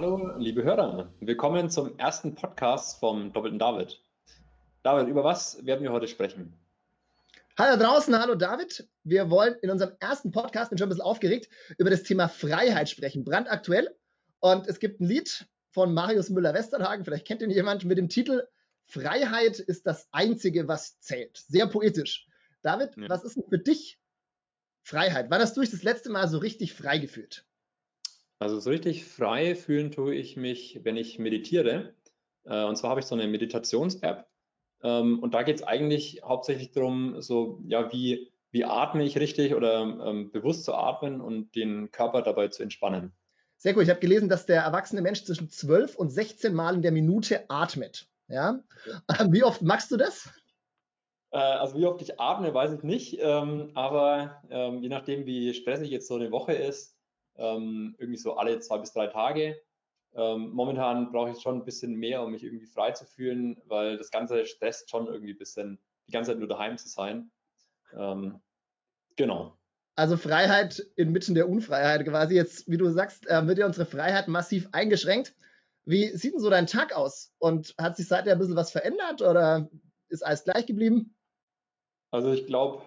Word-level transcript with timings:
Hallo, 0.00 0.30
liebe 0.38 0.62
Hörer. 0.62 1.12
Willkommen 1.18 1.70
zum 1.70 1.98
ersten 1.98 2.36
Podcast 2.36 3.00
vom 3.00 3.32
Doppelten 3.32 3.58
David. 3.58 4.00
David, 4.84 5.08
über 5.08 5.24
was 5.24 5.66
werden 5.66 5.82
wir 5.82 5.90
heute 5.90 6.06
sprechen? 6.06 6.56
Hallo 7.58 7.82
draußen, 7.82 8.16
hallo 8.16 8.36
David. 8.36 8.88
Wir 9.02 9.28
wollen 9.28 9.56
in 9.60 9.70
unserem 9.70 9.96
ersten 9.98 10.30
Podcast, 10.30 10.70
bin 10.70 10.78
schon 10.78 10.86
ein 10.86 10.90
bisschen 10.90 11.02
aufgeregt, 11.02 11.48
über 11.78 11.90
das 11.90 12.04
Thema 12.04 12.28
Freiheit 12.28 12.88
sprechen. 12.88 13.24
Brandaktuell. 13.24 13.92
Und 14.38 14.68
es 14.68 14.78
gibt 14.78 15.00
ein 15.00 15.06
Lied 15.06 15.48
von 15.72 15.92
Marius 15.92 16.30
Müller-Westernhagen, 16.30 17.04
vielleicht 17.04 17.26
kennt 17.26 17.42
ihn 17.42 17.50
jemand, 17.50 17.84
mit 17.84 17.98
dem 17.98 18.08
Titel 18.08 18.46
Freiheit 18.84 19.58
ist 19.58 19.84
das 19.84 20.06
Einzige, 20.12 20.68
was 20.68 21.00
zählt. 21.00 21.38
Sehr 21.48 21.66
poetisch. 21.66 22.28
David, 22.62 22.96
ja. 22.96 23.08
was 23.08 23.24
ist 23.24 23.34
denn 23.34 23.48
für 23.48 23.58
dich 23.58 23.98
Freiheit? 24.80 25.26
Wann 25.28 25.40
hast 25.40 25.56
du 25.56 25.60
dich 25.60 25.72
das 25.72 25.82
letzte 25.82 26.10
Mal 26.10 26.28
so 26.28 26.38
richtig 26.38 26.72
frei 26.72 26.98
gefühlt? 26.98 27.47
Also 28.38 28.60
so 28.60 28.70
richtig 28.70 29.04
frei 29.04 29.54
fühlen 29.54 29.90
tue 29.90 30.14
ich 30.14 30.36
mich, 30.36 30.80
wenn 30.84 30.96
ich 30.96 31.18
meditiere. 31.18 31.94
Äh, 32.44 32.64
und 32.64 32.76
zwar 32.76 32.90
habe 32.90 33.00
ich 33.00 33.06
so 33.06 33.14
eine 33.14 33.26
Meditations-App. 33.26 34.26
Ähm, 34.82 35.18
und 35.18 35.34
da 35.34 35.42
geht 35.42 35.56
es 35.56 35.62
eigentlich 35.62 36.22
hauptsächlich 36.24 36.70
darum, 36.70 37.20
so, 37.20 37.60
ja, 37.66 37.92
wie, 37.92 38.30
wie 38.50 38.64
atme 38.64 39.02
ich 39.04 39.18
richtig 39.18 39.54
oder 39.54 39.80
ähm, 39.80 40.30
bewusst 40.30 40.64
zu 40.64 40.74
atmen 40.74 41.20
und 41.20 41.54
den 41.56 41.90
Körper 41.90 42.22
dabei 42.22 42.48
zu 42.48 42.62
entspannen. 42.62 43.12
Sehr 43.56 43.74
gut. 43.74 43.82
Ich 43.82 43.90
habe 43.90 43.98
gelesen, 43.98 44.28
dass 44.28 44.46
der 44.46 44.62
erwachsene 44.62 45.02
Mensch 45.02 45.24
zwischen 45.24 45.50
12 45.50 45.96
und 45.96 46.10
16 46.10 46.54
Mal 46.54 46.76
in 46.76 46.82
der 46.82 46.92
Minute 46.92 47.50
atmet. 47.50 48.08
Ja? 48.28 48.60
Wie 49.30 49.42
oft 49.42 49.62
machst 49.62 49.90
du 49.90 49.96
das? 49.96 50.30
Äh, 51.32 51.38
also 51.38 51.76
wie 51.76 51.86
oft 51.86 52.00
ich 52.00 52.18
atme, 52.20 52.54
weiß 52.54 52.72
ich 52.72 52.82
nicht. 52.82 53.18
Ähm, 53.20 53.72
aber 53.74 54.42
ähm, 54.50 54.78
je 54.78 54.88
nachdem, 54.88 55.26
wie 55.26 55.52
stressig 55.54 55.90
jetzt 55.90 56.06
so 56.06 56.14
eine 56.14 56.30
Woche 56.30 56.52
ist, 56.52 56.97
ähm, 57.38 57.94
irgendwie 57.98 58.18
so 58.18 58.36
alle 58.36 58.58
zwei 58.60 58.78
bis 58.78 58.92
drei 58.92 59.06
Tage. 59.06 59.60
Ähm, 60.14 60.50
momentan 60.50 61.12
brauche 61.12 61.30
ich 61.30 61.40
schon 61.40 61.56
ein 61.56 61.64
bisschen 61.64 61.94
mehr, 61.94 62.22
um 62.22 62.32
mich 62.32 62.42
irgendwie 62.42 62.66
frei 62.66 62.92
zu 62.92 63.04
fühlen, 63.04 63.60
weil 63.66 63.96
das 63.96 64.10
Ganze 64.10 64.46
stresst 64.46 64.90
schon 64.90 65.06
irgendwie 65.06 65.32
ein 65.32 65.38
bisschen, 65.38 65.78
die 66.06 66.12
ganze 66.12 66.32
Zeit 66.32 66.38
nur 66.38 66.48
daheim 66.48 66.78
zu 66.78 66.88
sein. 66.88 67.30
Ähm, 67.94 68.40
genau. 69.16 69.56
Also 69.96 70.16
Freiheit 70.16 70.78
inmitten 70.96 71.34
der 71.34 71.48
Unfreiheit 71.48 72.04
quasi. 72.04 72.34
Jetzt, 72.34 72.68
wie 72.70 72.76
du 72.76 72.88
sagst, 72.90 73.26
äh, 73.26 73.46
wird 73.46 73.58
ja 73.58 73.66
unsere 73.66 73.86
Freiheit 73.86 74.28
massiv 74.28 74.68
eingeschränkt. 74.72 75.34
Wie 75.84 76.08
sieht 76.16 76.34
denn 76.34 76.40
so 76.40 76.50
dein 76.50 76.66
Tag 76.66 76.94
aus? 76.94 77.32
Und 77.38 77.74
hat 77.78 77.96
sich 77.96 78.06
seither 78.06 78.32
ein 78.32 78.38
bisschen 78.38 78.56
was 78.56 78.70
verändert 78.70 79.22
oder 79.22 79.68
ist 80.08 80.24
alles 80.24 80.44
gleich 80.44 80.66
geblieben? 80.66 81.16
Also 82.10 82.32
ich 82.32 82.46
glaube, 82.46 82.82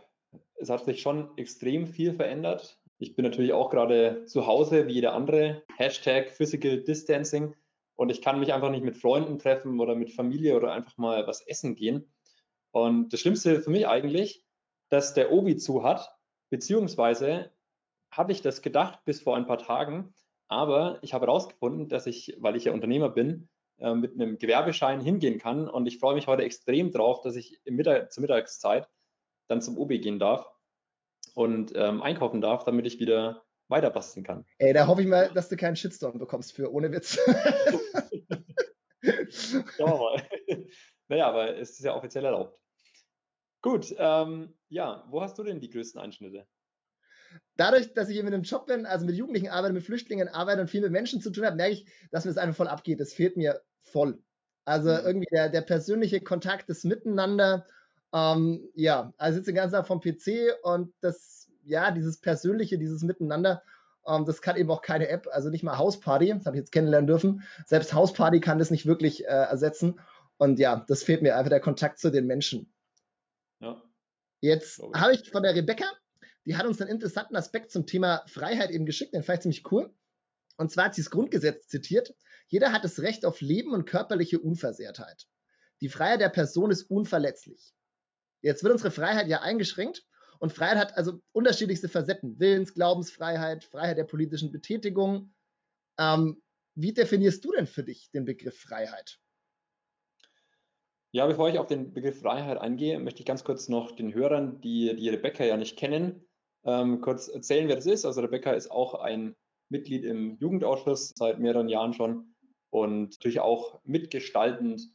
es 0.56 0.70
hat 0.70 0.86
sich 0.86 1.02
schon 1.02 1.38
extrem 1.38 1.88
viel 1.88 2.14
verändert. 2.14 2.81
Ich 3.02 3.16
bin 3.16 3.26
natürlich 3.26 3.52
auch 3.52 3.72
gerade 3.72 4.26
zu 4.26 4.46
Hause 4.46 4.86
wie 4.86 4.94
jeder 4.94 5.14
andere. 5.14 5.64
Hashtag 5.76 6.30
Physical 6.30 6.84
Distancing. 6.84 7.56
Und 7.96 8.12
ich 8.12 8.22
kann 8.22 8.40
mich 8.40 8.54
einfach 8.54 8.70
nicht 8.70 8.84
mit 8.84 8.96
Freunden 8.96 9.40
treffen 9.40 9.80
oder 9.80 9.96
mit 9.96 10.12
Familie 10.12 10.56
oder 10.56 10.72
einfach 10.72 11.00
mal 11.00 11.26
was 11.26 11.42
essen 11.48 11.74
gehen. 11.76 12.14
Und 12.70 13.12
das 13.12 13.20
Schlimmste 13.20 13.60
für 13.60 13.72
mich 13.72 13.88
eigentlich, 13.88 14.46
dass 14.90 15.16
der 15.16 15.32
Obi 15.32 15.58
zu 15.58 15.82
hat, 15.82 16.16
beziehungsweise 16.52 17.50
habe 18.12 18.34
ich 18.34 18.44
das 18.44 18.62
gedacht 18.62 19.04
bis 19.04 19.20
vor 19.20 19.36
ein 19.36 19.48
paar 19.48 19.58
Tagen, 19.58 20.14
aber 20.48 21.00
ich 21.02 21.16
habe 21.16 21.26
herausgefunden, 21.26 21.90
dass 21.90 22.06
ich, 22.06 22.38
weil 22.38 22.56
ich 22.56 22.66
ja 22.66 22.72
Unternehmer 22.72 23.10
bin, 23.10 23.50
äh, 23.80 23.96
mit 23.96 24.14
einem 24.14 24.38
Gewerbeschein 24.38 25.02
hingehen 25.02 25.40
kann 25.40 25.68
und 25.68 25.88
ich 25.88 25.98
freue 25.98 26.14
mich 26.14 26.28
heute 26.28 26.44
extrem 26.44 26.92
drauf, 26.92 27.22
dass 27.22 27.36
ich 27.36 27.62
Mittag, 27.66 28.12
zur 28.12 28.22
Mittagszeit 28.22 28.88
dann 29.48 29.60
zum 29.60 29.80
OB 29.80 29.90
gehen 29.90 30.20
darf 30.20 30.46
und 31.34 31.74
ähm, 31.76 32.02
einkaufen 32.02 32.42
darf, 32.42 32.64
damit 32.64 32.86
ich 32.86 33.00
wieder 33.00 33.44
weiter 33.68 33.90
basteln 33.90 34.26
kann. 34.26 34.46
Ey, 34.58 34.74
da 34.74 34.88
hoffe 34.88 35.02
ich 35.02 35.08
mal, 35.08 35.32
dass 35.34 35.50
du 35.50 35.56
keinen 35.56 35.76
Shitstorm 35.76 36.20
bekommst 36.20 36.54
für, 36.54 36.72
ohne 36.72 36.92
Witz. 36.92 37.18
Schauen 39.78 39.92
wir 39.92 39.98
mal. 39.98 40.24
Naja, 41.08 41.28
aber 41.28 41.58
es 41.58 41.72
ist 41.72 41.84
ja 41.84 41.96
offiziell 41.96 42.26
erlaubt. 42.26 42.58
Gut, 43.62 43.94
ähm, 43.98 44.54
ja, 44.70 45.06
wo 45.10 45.22
hast 45.22 45.38
du 45.38 45.44
denn 45.44 45.60
die 45.60 45.70
größten 45.70 46.02
Einschnitte? 46.02 46.48
Dadurch, 47.56 47.94
dass 47.94 48.10
ich 48.10 48.18
eben 48.18 48.28
in 48.28 48.34
einem 48.34 48.44
Job 48.44 48.66
bin, 48.66 48.86
also 48.86 49.06
mit 49.06 49.16
Jugendlichen 49.16 49.50
arbeite, 49.50 49.74
mit 49.74 49.84
Flüchtlingen 49.84 50.28
arbeite 50.28 50.62
und 50.62 50.70
viel 50.70 50.82
mit 50.82 50.92
Menschen 50.92 51.22
zu 51.22 51.30
tun 51.32 51.46
habe, 51.46 51.56
merke 51.56 51.74
ich, 51.74 51.86
dass 52.12 52.26
mir 52.26 52.32
das 52.32 52.38
einfach 52.38 52.58
voll 52.58 52.68
abgeht. 52.68 53.00
Das 53.00 53.14
fehlt 53.14 53.38
mir 53.38 53.62
voll. 53.84 54.22
Also 54.66 54.90
mhm. 54.90 55.06
irgendwie 55.06 55.28
der, 55.32 55.50
der 55.50 55.62
persönliche 55.62 56.22
Kontakt, 56.22 56.70
das 56.70 56.84
Miteinander 56.84 57.66
ähm, 58.14 58.70
ja, 58.76 59.14
also 59.18 59.38
sitze 59.38 59.52
den 59.52 59.56
ganzen 59.56 59.76
Tag 59.76 59.88
vom 59.88 60.02
PC 60.02 60.54
und 60.64 60.94
das, 61.02 61.50
ja, 61.64 61.92
dieses 61.92 62.20
Persönliche, 62.20 62.78
dieses 62.78 63.04
Miteinander, 63.04 63.64
ähm, 64.06 64.26
das 64.26 64.42
kann 64.42 64.58
eben 64.58 64.72
auch 64.72 64.82
keine 64.82 65.08
App, 65.08 65.28
also 65.32 65.50
nicht 65.50 65.64
mal 65.64 65.78
Hausparty, 65.78 66.34
das 66.34 66.46
habe 66.46 66.58
ich 66.58 66.62
jetzt 66.62 66.72
kennenlernen 66.72 67.08
dürfen. 67.08 67.44
Selbst 67.66 67.94
Hausparty 67.94 68.40
kann 68.40 68.60
das 68.60 68.72
nicht 68.72 68.86
wirklich 68.86 69.26
äh, 69.26 69.28
ersetzen. 69.28 70.00
Und 70.38 70.60
ja, 70.60 70.84
das 70.88 71.04
fehlt 71.04 71.22
mir 71.22 71.38
einfach 71.38 71.50
der 71.50 71.60
Kontakt 71.60 72.00
zu 72.00 72.10
den 72.10 72.26
Menschen. 72.26 72.74
Ja. 73.60 73.82
Jetzt 74.40 74.82
habe 74.96 75.14
ich 75.14 75.30
von 75.30 75.44
der 75.44 75.54
Rebecca, 75.54 75.86
die 76.46 76.58
hat 76.58 76.66
uns 76.66 76.82
einen 76.82 76.90
interessanten 76.90 77.36
Aspekt 77.36 77.72
zum 77.72 77.86
Thema 77.86 78.24
Freiheit 78.28 78.72
eben 78.72 78.88
geschickt, 78.88 79.14
den 79.14 79.24
fand 79.24 79.38
ich 79.38 79.42
ziemlich 79.44 79.72
cool. 79.72 79.94
Und 80.58 80.72
zwar 80.72 80.86
hat 80.86 80.96
sie 80.96 81.04
das 81.04 81.12
Grundgesetz 81.12 81.68
zitiert. 81.68 82.16
Jeder 82.48 82.74
hat 82.74 82.84
das 82.84 83.00
Recht 83.00 83.26
auf 83.26 83.42
Leben 83.42 83.74
und 83.74 83.86
körperliche 83.86 84.40
Unversehrtheit. 84.40 85.28
Die 85.80 85.90
Freiheit 85.90 86.22
der 86.22 86.30
Person 86.30 86.72
ist 86.72 86.84
unverletzlich. 86.84 87.74
Jetzt 88.42 88.64
wird 88.64 88.74
unsere 88.74 88.92
Freiheit 88.92 89.28
ja 89.28 89.42
eingeschränkt 89.42 90.06
und 90.40 90.52
Freiheit 90.54 90.78
hat 90.78 90.98
also 90.98 91.22
unterschiedlichste 91.34 91.88
Facetten. 91.88 92.40
Willens, 92.40 92.74
Glaubensfreiheit, 92.74 93.64
Freiheit 93.64 93.98
der 93.98 94.06
politischen 94.06 94.52
Betätigung. 94.52 95.34
Ähm, 96.00 96.42
wie 96.74 96.94
definierst 96.94 97.46
du 97.46 97.52
denn 97.52 97.68
für 97.68 97.84
dich 97.84 98.10
den 98.12 98.26
Begriff 98.26 98.60
Freiheit? 98.60 99.20
Ja, 101.12 101.28
bevor 101.28 101.50
ich 101.50 101.60
auf 101.60 101.68
den 101.68 101.94
Begriff 101.94 102.22
Freiheit 102.22 102.58
eingehe, 102.58 102.98
möchte 103.00 103.20
ich 103.20 103.26
ganz 103.26 103.44
kurz 103.44 103.68
noch 103.68 103.92
den 103.92 104.14
Hörern, 104.14 104.62
die 104.62 104.96
die 104.96 105.10
Rebecca 105.10 105.44
ja 105.44 105.58
nicht 105.58 105.78
kennen, 105.78 106.26
ähm, 106.64 107.02
kurz 107.02 107.28
erzählen, 107.28 107.68
wer 107.68 107.76
das 107.76 107.86
ist. 107.86 108.06
Also 108.06 108.22
Rebecca 108.22 108.52
ist 108.52 108.72
auch 108.72 108.96
ein 108.96 109.36
Mitglied 109.70 110.06
im 110.06 110.38
Jugendausschuss 110.38 111.12
seit 111.16 111.40
mehreren 111.40 111.70
Jahren 111.70 111.94
schon 111.94 112.34
und 112.70 113.12
natürlich 113.12 113.42
auch 113.42 113.82
mitgestaltend 113.84 114.90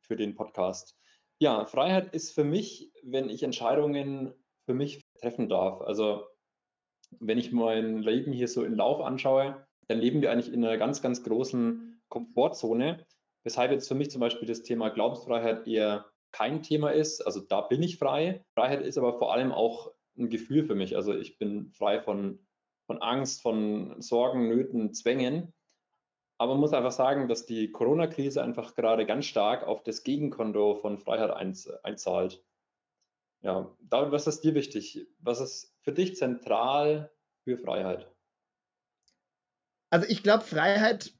für 0.00 0.16
den 0.16 0.36
Podcast. 0.36 0.96
Ja, 1.38 1.66
Freiheit 1.66 2.14
ist 2.14 2.32
für 2.32 2.44
mich, 2.44 2.92
wenn 3.02 3.28
ich 3.28 3.42
Entscheidungen 3.42 4.32
für 4.64 4.74
mich 4.74 5.04
treffen 5.20 5.48
darf. 5.48 5.82
Also 5.82 6.24
wenn 7.20 7.38
ich 7.38 7.52
mein 7.52 7.98
Leben 7.98 8.32
hier 8.32 8.48
so 8.48 8.64
in 8.64 8.74
Lauf 8.74 9.00
anschaue, 9.00 9.66
dann 9.88 9.98
leben 9.98 10.22
wir 10.22 10.32
eigentlich 10.32 10.52
in 10.52 10.64
einer 10.64 10.78
ganz, 10.78 11.02
ganz 11.02 11.22
großen 11.22 12.00
Komfortzone, 12.08 13.06
weshalb 13.44 13.70
jetzt 13.70 13.88
für 13.88 13.94
mich 13.94 14.10
zum 14.10 14.20
Beispiel 14.20 14.48
das 14.48 14.62
Thema 14.62 14.88
Glaubensfreiheit 14.88 15.66
eher 15.66 16.06
kein 16.32 16.62
Thema 16.62 16.90
ist. 16.90 17.20
Also 17.20 17.40
da 17.40 17.60
bin 17.60 17.82
ich 17.82 17.98
frei. 17.98 18.44
Freiheit 18.54 18.82
ist 18.82 18.98
aber 18.98 19.18
vor 19.18 19.32
allem 19.32 19.52
auch 19.52 19.92
ein 20.18 20.30
Gefühl 20.30 20.64
für 20.64 20.74
mich. 20.74 20.96
Also 20.96 21.14
ich 21.14 21.38
bin 21.38 21.70
frei 21.72 22.00
von, 22.00 22.46
von 22.86 23.00
Angst, 23.02 23.42
von 23.42 24.00
Sorgen, 24.00 24.48
Nöten, 24.48 24.92
Zwängen. 24.92 25.52
Aber 26.38 26.52
man 26.52 26.60
muss 26.60 26.72
einfach 26.72 26.92
sagen, 26.92 27.28
dass 27.28 27.46
die 27.46 27.70
Corona-Krise 27.70 28.42
einfach 28.42 28.74
gerade 28.74 29.06
ganz 29.06 29.24
stark 29.24 29.66
auf 29.66 29.82
das 29.82 30.04
Gegenkonto 30.04 30.74
von 30.76 30.98
Freiheit 30.98 31.30
einzahlt. 31.30 32.44
Ja, 33.40 33.74
David, 33.80 34.12
was 34.12 34.26
ist 34.26 34.42
dir 34.42 34.54
wichtig? 34.54 35.06
Was 35.18 35.40
ist 35.40 35.74
für 35.80 35.92
dich 35.92 36.16
zentral 36.16 37.10
für 37.44 37.56
Freiheit? 37.56 38.10
Also 39.90 40.06
ich 40.08 40.22
glaube, 40.22 40.44
Freiheit 40.44 41.14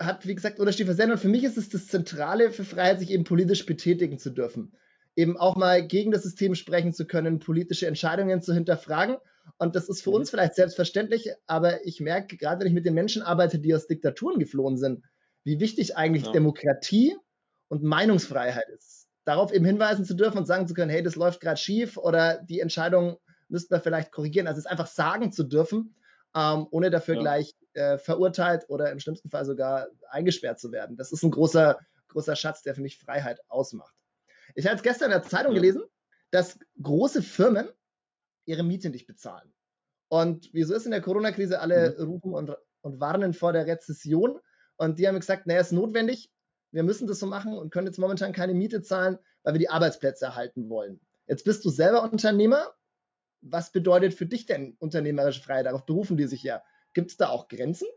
hat, 0.00 0.26
wie 0.26 0.34
gesagt, 0.34 0.58
unterschiedliche 0.58 0.90
Facetten 0.90 1.12
und 1.12 1.18
für 1.18 1.28
mich 1.28 1.44
ist 1.44 1.58
es 1.58 1.68
das 1.68 1.86
Zentrale 1.86 2.50
für 2.50 2.64
Freiheit, 2.64 2.98
sich 2.98 3.10
eben 3.10 3.24
politisch 3.24 3.66
betätigen 3.66 4.18
zu 4.18 4.30
dürfen. 4.30 4.74
Eben 5.14 5.36
auch 5.36 5.56
mal 5.56 5.86
gegen 5.86 6.10
das 6.10 6.24
System 6.24 6.54
sprechen 6.54 6.92
zu 6.92 7.06
können, 7.06 7.38
politische 7.38 7.86
Entscheidungen 7.86 8.42
zu 8.42 8.52
hinterfragen 8.52 9.16
und 9.58 9.76
das 9.76 9.88
ist 9.88 10.02
für 10.02 10.10
mhm. 10.10 10.16
uns 10.16 10.30
vielleicht 10.30 10.54
selbstverständlich, 10.54 11.32
aber 11.46 11.84
ich 11.86 12.00
merke, 12.00 12.36
gerade 12.36 12.60
wenn 12.60 12.68
ich 12.68 12.74
mit 12.74 12.86
den 12.86 12.94
Menschen 12.94 13.22
arbeite, 13.22 13.58
die 13.58 13.74
aus 13.74 13.86
Diktaturen 13.86 14.38
geflohen 14.38 14.76
sind, 14.76 15.04
wie 15.44 15.60
wichtig 15.60 15.96
eigentlich 15.96 16.26
ja. 16.26 16.32
Demokratie 16.32 17.16
und 17.68 17.82
Meinungsfreiheit 17.82 18.68
ist. 18.68 19.08
Darauf 19.24 19.52
eben 19.52 19.64
hinweisen 19.64 20.04
zu 20.04 20.14
dürfen 20.14 20.38
und 20.38 20.46
sagen 20.46 20.66
zu 20.68 20.74
können, 20.74 20.90
hey, 20.90 21.02
das 21.02 21.16
läuft 21.16 21.40
gerade 21.40 21.56
schief 21.56 21.96
oder 21.96 22.42
die 22.42 22.60
Entscheidung 22.60 23.16
müssten 23.48 23.74
wir 23.74 23.80
vielleicht 23.80 24.12
korrigieren. 24.12 24.46
Also 24.46 24.58
es 24.58 24.66
einfach 24.66 24.86
sagen 24.86 25.32
zu 25.32 25.44
dürfen, 25.44 25.94
ähm, 26.34 26.66
ohne 26.70 26.90
dafür 26.90 27.14
ja. 27.16 27.20
gleich 27.20 27.54
äh, 27.74 27.98
verurteilt 27.98 28.64
oder 28.68 28.90
im 28.90 29.00
schlimmsten 29.00 29.30
Fall 29.30 29.44
sogar 29.44 29.88
eingesperrt 30.10 30.60
zu 30.60 30.72
werden. 30.72 30.96
Das 30.96 31.12
ist 31.12 31.22
ein 31.22 31.30
großer, 31.30 31.78
großer 32.08 32.36
Schatz, 32.36 32.62
der 32.62 32.74
für 32.74 32.82
mich 32.82 32.98
Freiheit 32.98 33.40
ausmacht. 33.48 33.94
Ich 34.54 34.64
habe 34.66 34.74
jetzt 34.74 34.82
gestern 34.82 35.10
in 35.10 35.18
der 35.18 35.22
Zeitung 35.22 35.54
gelesen, 35.54 35.82
dass 36.30 36.58
große 36.82 37.22
Firmen 37.22 37.68
ihre 38.46 38.62
Miete 38.62 38.90
nicht 38.90 39.06
bezahlen. 39.06 39.52
Und 40.08 40.48
wieso 40.52 40.74
ist 40.74 40.86
in 40.86 40.92
der 40.92 41.02
Corona-Krise 41.02 41.60
alle 41.60 41.96
mhm. 41.98 42.04
rufen 42.04 42.34
und, 42.34 42.56
und 42.80 43.00
warnen 43.00 43.34
vor 43.34 43.52
der 43.52 43.66
Rezession? 43.66 44.38
Und 44.76 44.98
die 44.98 45.08
haben 45.08 45.18
gesagt, 45.18 45.46
naja, 45.46 45.60
ist 45.60 45.72
notwendig, 45.72 46.30
wir 46.70 46.82
müssen 46.82 47.06
das 47.06 47.18
so 47.18 47.26
machen 47.26 47.56
und 47.56 47.70
können 47.70 47.86
jetzt 47.86 47.98
momentan 47.98 48.32
keine 48.32 48.54
Miete 48.54 48.82
zahlen, 48.82 49.18
weil 49.42 49.54
wir 49.54 49.58
die 49.58 49.70
Arbeitsplätze 49.70 50.26
erhalten 50.26 50.68
wollen. 50.68 51.00
Jetzt 51.26 51.44
bist 51.44 51.64
du 51.64 51.70
selber 51.70 52.02
Unternehmer. 52.02 52.74
Was 53.40 53.72
bedeutet 53.72 54.14
für 54.14 54.26
dich 54.26 54.46
denn 54.46 54.76
unternehmerische 54.78 55.42
Freiheit? 55.42 55.66
Darauf 55.66 55.86
berufen 55.86 56.16
die 56.16 56.26
sich 56.26 56.42
ja. 56.42 56.62
Gibt 56.94 57.10
es 57.10 57.16
da 57.16 57.28
auch 57.28 57.48
Grenzen? 57.48 57.88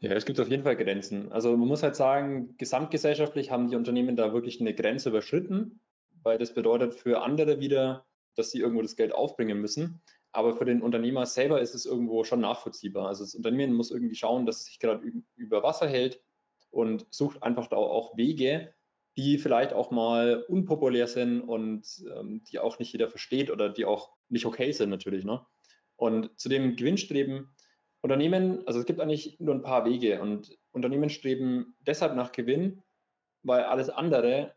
Ja, 0.00 0.12
es 0.12 0.24
gibt 0.24 0.40
auf 0.40 0.48
jeden 0.48 0.64
Fall 0.64 0.76
Grenzen. 0.76 1.30
Also 1.30 1.56
man 1.56 1.68
muss 1.68 1.82
halt 1.82 1.94
sagen, 1.94 2.56
gesamtgesellschaftlich 2.58 3.50
haben 3.50 3.68
die 3.68 3.76
Unternehmen 3.76 4.16
da 4.16 4.32
wirklich 4.32 4.60
eine 4.60 4.74
Grenze 4.74 5.10
überschritten, 5.10 5.80
weil 6.22 6.38
das 6.38 6.54
bedeutet 6.54 6.94
für 6.94 7.22
andere 7.22 7.60
wieder, 7.60 8.04
dass 8.36 8.50
sie 8.50 8.60
irgendwo 8.60 8.82
das 8.82 8.96
Geld 8.96 9.14
aufbringen 9.14 9.60
müssen. 9.60 10.02
Aber 10.32 10.56
für 10.56 10.64
den 10.64 10.82
Unternehmer 10.82 11.26
selber 11.26 11.60
ist 11.60 11.74
es 11.74 11.84
irgendwo 11.84 12.24
schon 12.24 12.40
nachvollziehbar. 12.40 13.08
Also 13.08 13.24
das 13.24 13.34
Unternehmen 13.34 13.74
muss 13.74 13.90
irgendwie 13.90 14.14
schauen, 14.14 14.46
dass 14.46 14.60
es 14.60 14.64
sich 14.64 14.78
gerade 14.78 15.02
über 15.36 15.62
Wasser 15.62 15.86
hält 15.86 16.22
und 16.70 17.06
sucht 17.10 17.42
einfach 17.42 17.66
da 17.66 17.76
auch 17.76 18.16
Wege, 18.16 18.72
die 19.16 19.36
vielleicht 19.36 19.74
auch 19.74 19.90
mal 19.90 20.42
unpopulär 20.48 21.06
sind 21.06 21.42
und 21.42 21.86
ähm, 22.16 22.42
die 22.50 22.58
auch 22.58 22.78
nicht 22.78 22.92
jeder 22.92 23.10
versteht 23.10 23.50
oder 23.50 23.68
die 23.68 23.84
auch 23.84 24.14
nicht 24.30 24.46
okay 24.46 24.72
sind 24.72 24.88
natürlich. 24.88 25.24
Ne? 25.24 25.44
Und 25.96 26.38
zu 26.40 26.48
dem 26.48 26.76
Gewinnstreben 26.76 27.54
Unternehmen, 28.00 28.66
also 28.66 28.80
es 28.80 28.86
gibt 28.86 29.00
eigentlich 29.00 29.38
nur 29.38 29.54
ein 29.54 29.62
paar 29.62 29.84
Wege 29.84 30.20
und 30.20 30.58
Unternehmen 30.72 31.08
streben 31.08 31.76
deshalb 31.80 32.16
nach 32.16 32.32
Gewinn, 32.32 32.82
weil 33.44 33.62
alles 33.62 33.90
andere 33.90 34.54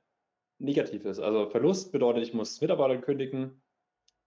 negativ 0.58 1.06
ist. 1.06 1.20
Also 1.20 1.50
Verlust 1.50 1.92
bedeutet, 1.92 2.24
ich 2.24 2.34
muss 2.34 2.60
Mitarbeiter 2.60 2.98
kündigen 2.98 3.62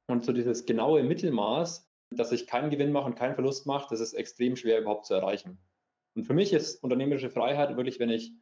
und 0.08 0.24
so 0.24 0.32
dieses 0.32 0.66
genaue 0.66 1.02
Mittelmaß, 1.04 1.88
dass 2.10 2.32
ich 2.32 2.46
keinen 2.46 2.70
Gewinn 2.70 2.92
mache 2.92 3.06
und 3.06 3.14
keinen 3.14 3.34
Verlust 3.34 3.66
mache, 3.66 3.88
das 3.90 4.00
ist 4.00 4.14
extrem 4.14 4.56
schwer 4.56 4.80
überhaupt 4.80 5.06
zu 5.06 5.14
erreichen. 5.14 5.58
Und 6.14 6.24
für 6.24 6.34
mich 6.34 6.52
ist 6.52 6.82
unternehmerische 6.82 7.30
Freiheit 7.30 7.76
wirklich, 7.76 8.00
wenn 8.00 8.10
ich 8.10 8.32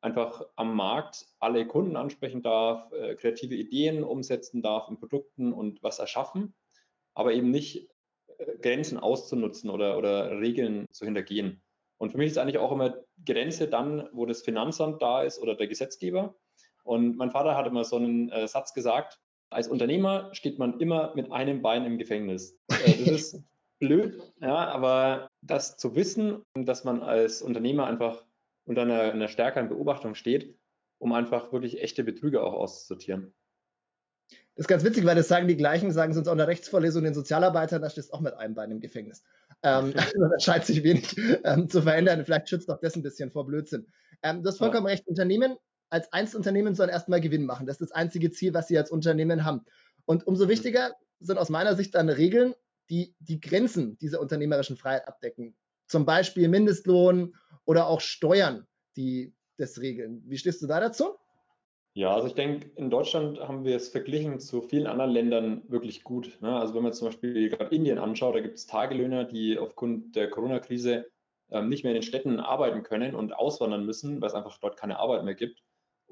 einfach 0.00 0.44
am 0.56 0.74
Markt 0.74 1.26
alle 1.38 1.66
Kunden 1.66 1.96
ansprechen 1.96 2.42
darf, 2.42 2.92
äh, 2.92 3.14
kreative 3.14 3.54
Ideen 3.54 4.02
umsetzen 4.02 4.60
darf 4.60 4.88
in 4.88 4.98
Produkten 4.98 5.52
und 5.52 5.82
was 5.82 6.00
erschaffen, 6.00 6.54
aber 7.14 7.32
eben 7.32 7.50
nicht 7.50 7.88
Grenzen 8.60 8.98
auszunutzen 8.98 9.70
oder, 9.70 9.98
oder 9.98 10.40
Regeln 10.40 10.86
zu 10.90 11.04
hintergehen. 11.04 11.62
Und 11.98 12.10
für 12.10 12.18
mich 12.18 12.32
ist 12.32 12.38
eigentlich 12.38 12.58
auch 12.58 12.72
immer 12.72 12.96
Grenze 13.24 13.68
dann, 13.68 14.08
wo 14.12 14.26
das 14.26 14.42
Finanzamt 14.42 15.00
da 15.00 15.22
ist 15.22 15.40
oder 15.40 15.54
der 15.54 15.68
Gesetzgeber. 15.68 16.34
Und 16.82 17.16
mein 17.16 17.30
Vater 17.30 17.56
hat 17.56 17.66
immer 17.68 17.84
so 17.84 17.96
einen 17.96 18.28
äh, 18.30 18.48
Satz 18.48 18.74
gesagt, 18.74 19.20
als 19.52 19.68
Unternehmer 19.68 20.30
steht 20.32 20.58
man 20.58 20.80
immer 20.80 21.12
mit 21.14 21.30
einem 21.32 21.62
Bein 21.62 21.84
im 21.84 21.98
Gefängnis. 21.98 22.58
Äh, 22.84 23.04
das 23.04 23.32
ist 23.32 23.44
blöd, 23.78 24.20
ja, 24.40 24.56
aber 24.68 25.28
das 25.40 25.76
zu 25.76 25.94
wissen, 25.94 26.42
dass 26.54 26.84
man 26.84 27.02
als 27.02 27.42
Unternehmer 27.42 27.86
einfach 27.86 28.24
unter 28.64 28.82
einer, 28.82 29.12
einer 29.12 29.28
stärkeren 29.28 29.68
Beobachtung 29.68 30.14
steht, 30.14 30.56
um 30.98 31.12
einfach 31.12 31.52
wirklich 31.52 31.80
echte 31.82 32.04
Betrüger 32.04 32.44
auch 32.44 32.54
auszusortieren. 32.54 33.34
Das 34.54 34.64
ist 34.64 34.68
ganz 34.68 34.84
witzig, 34.84 35.04
weil 35.04 35.16
das 35.16 35.28
sagen 35.28 35.48
die 35.48 35.56
gleichen, 35.56 35.92
sagen 35.92 36.12
sie 36.12 36.18
uns 36.18 36.28
auch 36.28 36.32
in 36.32 36.38
der 36.38 36.46
Rechtsvorlesung 36.46 37.04
den 37.04 37.14
Sozialarbeitern, 37.14 37.80
da 37.80 37.88
stehst 37.88 38.10
du 38.10 38.14
auch 38.14 38.20
mit 38.20 38.34
einem 38.34 38.54
Bein 38.54 38.70
im 38.70 38.80
Gefängnis. 38.80 39.22
Ähm, 39.62 39.94
also 39.96 40.12
da 40.30 40.38
scheint 40.38 40.64
sich 40.64 40.82
wenig 40.82 41.16
ähm, 41.44 41.68
zu 41.68 41.82
verändern. 41.82 42.24
Vielleicht 42.24 42.48
schützt 42.48 42.70
auch 42.70 42.80
das 42.80 42.96
ein 42.96 43.02
bisschen 43.02 43.30
vor 43.30 43.46
Blödsinn. 43.46 43.86
Ähm, 44.22 44.42
du 44.42 44.48
hast 44.48 44.58
vollkommen 44.58 44.86
ja. 44.86 44.92
recht. 44.92 45.06
Unternehmen 45.06 45.56
als 45.92 46.12
Einzelunternehmen 46.12 46.74
sollen 46.74 46.88
erstmal 46.88 47.20
Gewinn 47.20 47.44
machen. 47.44 47.66
Das 47.66 47.74
ist 47.74 47.90
das 47.90 47.92
einzige 47.92 48.30
Ziel, 48.30 48.54
was 48.54 48.66
sie 48.66 48.78
als 48.78 48.90
Unternehmen 48.90 49.44
haben. 49.44 49.64
Und 50.06 50.26
umso 50.26 50.48
wichtiger 50.48 50.94
sind 51.20 51.38
aus 51.38 51.50
meiner 51.50 51.76
Sicht 51.76 51.94
dann 51.94 52.08
Regeln, 52.08 52.54
die 52.88 53.14
die 53.20 53.40
Grenzen 53.40 53.98
dieser 53.98 54.20
unternehmerischen 54.20 54.76
Freiheit 54.76 55.06
abdecken. 55.06 55.54
Zum 55.86 56.06
Beispiel 56.06 56.48
Mindestlohn 56.48 57.34
oder 57.66 57.88
auch 57.88 58.00
Steuern, 58.00 58.66
die 58.96 59.34
das 59.58 59.80
regeln. 59.80 60.22
Wie 60.26 60.38
stehst 60.38 60.62
du 60.62 60.66
da 60.66 60.80
dazu? 60.80 61.16
Ja, 61.94 62.14
also 62.14 62.26
ich 62.26 62.34
denke, 62.34 62.70
in 62.76 62.88
Deutschland 62.88 63.38
haben 63.40 63.64
wir 63.64 63.76
es 63.76 63.90
verglichen 63.90 64.40
zu 64.40 64.62
vielen 64.62 64.86
anderen 64.86 65.10
Ländern 65.10 65.62
wirklich 65.68 66.04
gut. 66.04 66.38
Ne? 66.40 66.56
Also 66.56 66.74
wenn 66.74 66.84
man 66.84 66.94
zum 66.94 67.08
Beispiel 67.08 67.50
gerade 67.50 67.74
Indien 67.74 67.98
anschaut, 67.98 68.34
da 68.34 68.40
gibt 68.40 68.56
es 68.56 68.66
Tagelöhner, 68.66 69.24
die 69.24 69.58
aufgrund 69.58 70.16
der 70.16 70.30
Corona-Krise 70.30 71.04
ähm, 71.50 71.68
nicht 71.68 71.84
mehr 71.84 71.92
in 71.92 72.00
den 72.00 72.02
Städten 72.02 72.40
arbeiten 72.40 72.82
können 72.82 73.14
und 73.14 73.36
auswandern 73.36 73.84
müssen, 73.84 74.22
weil 74.22 74.28
es 74.28 74.34
einfach 74.34 74.56
dort 74.56 74.78
keine 74.78 74.98
Arbeit 74.98 75.24
mehr 75.24 75.34
gibt. 75.34 75.62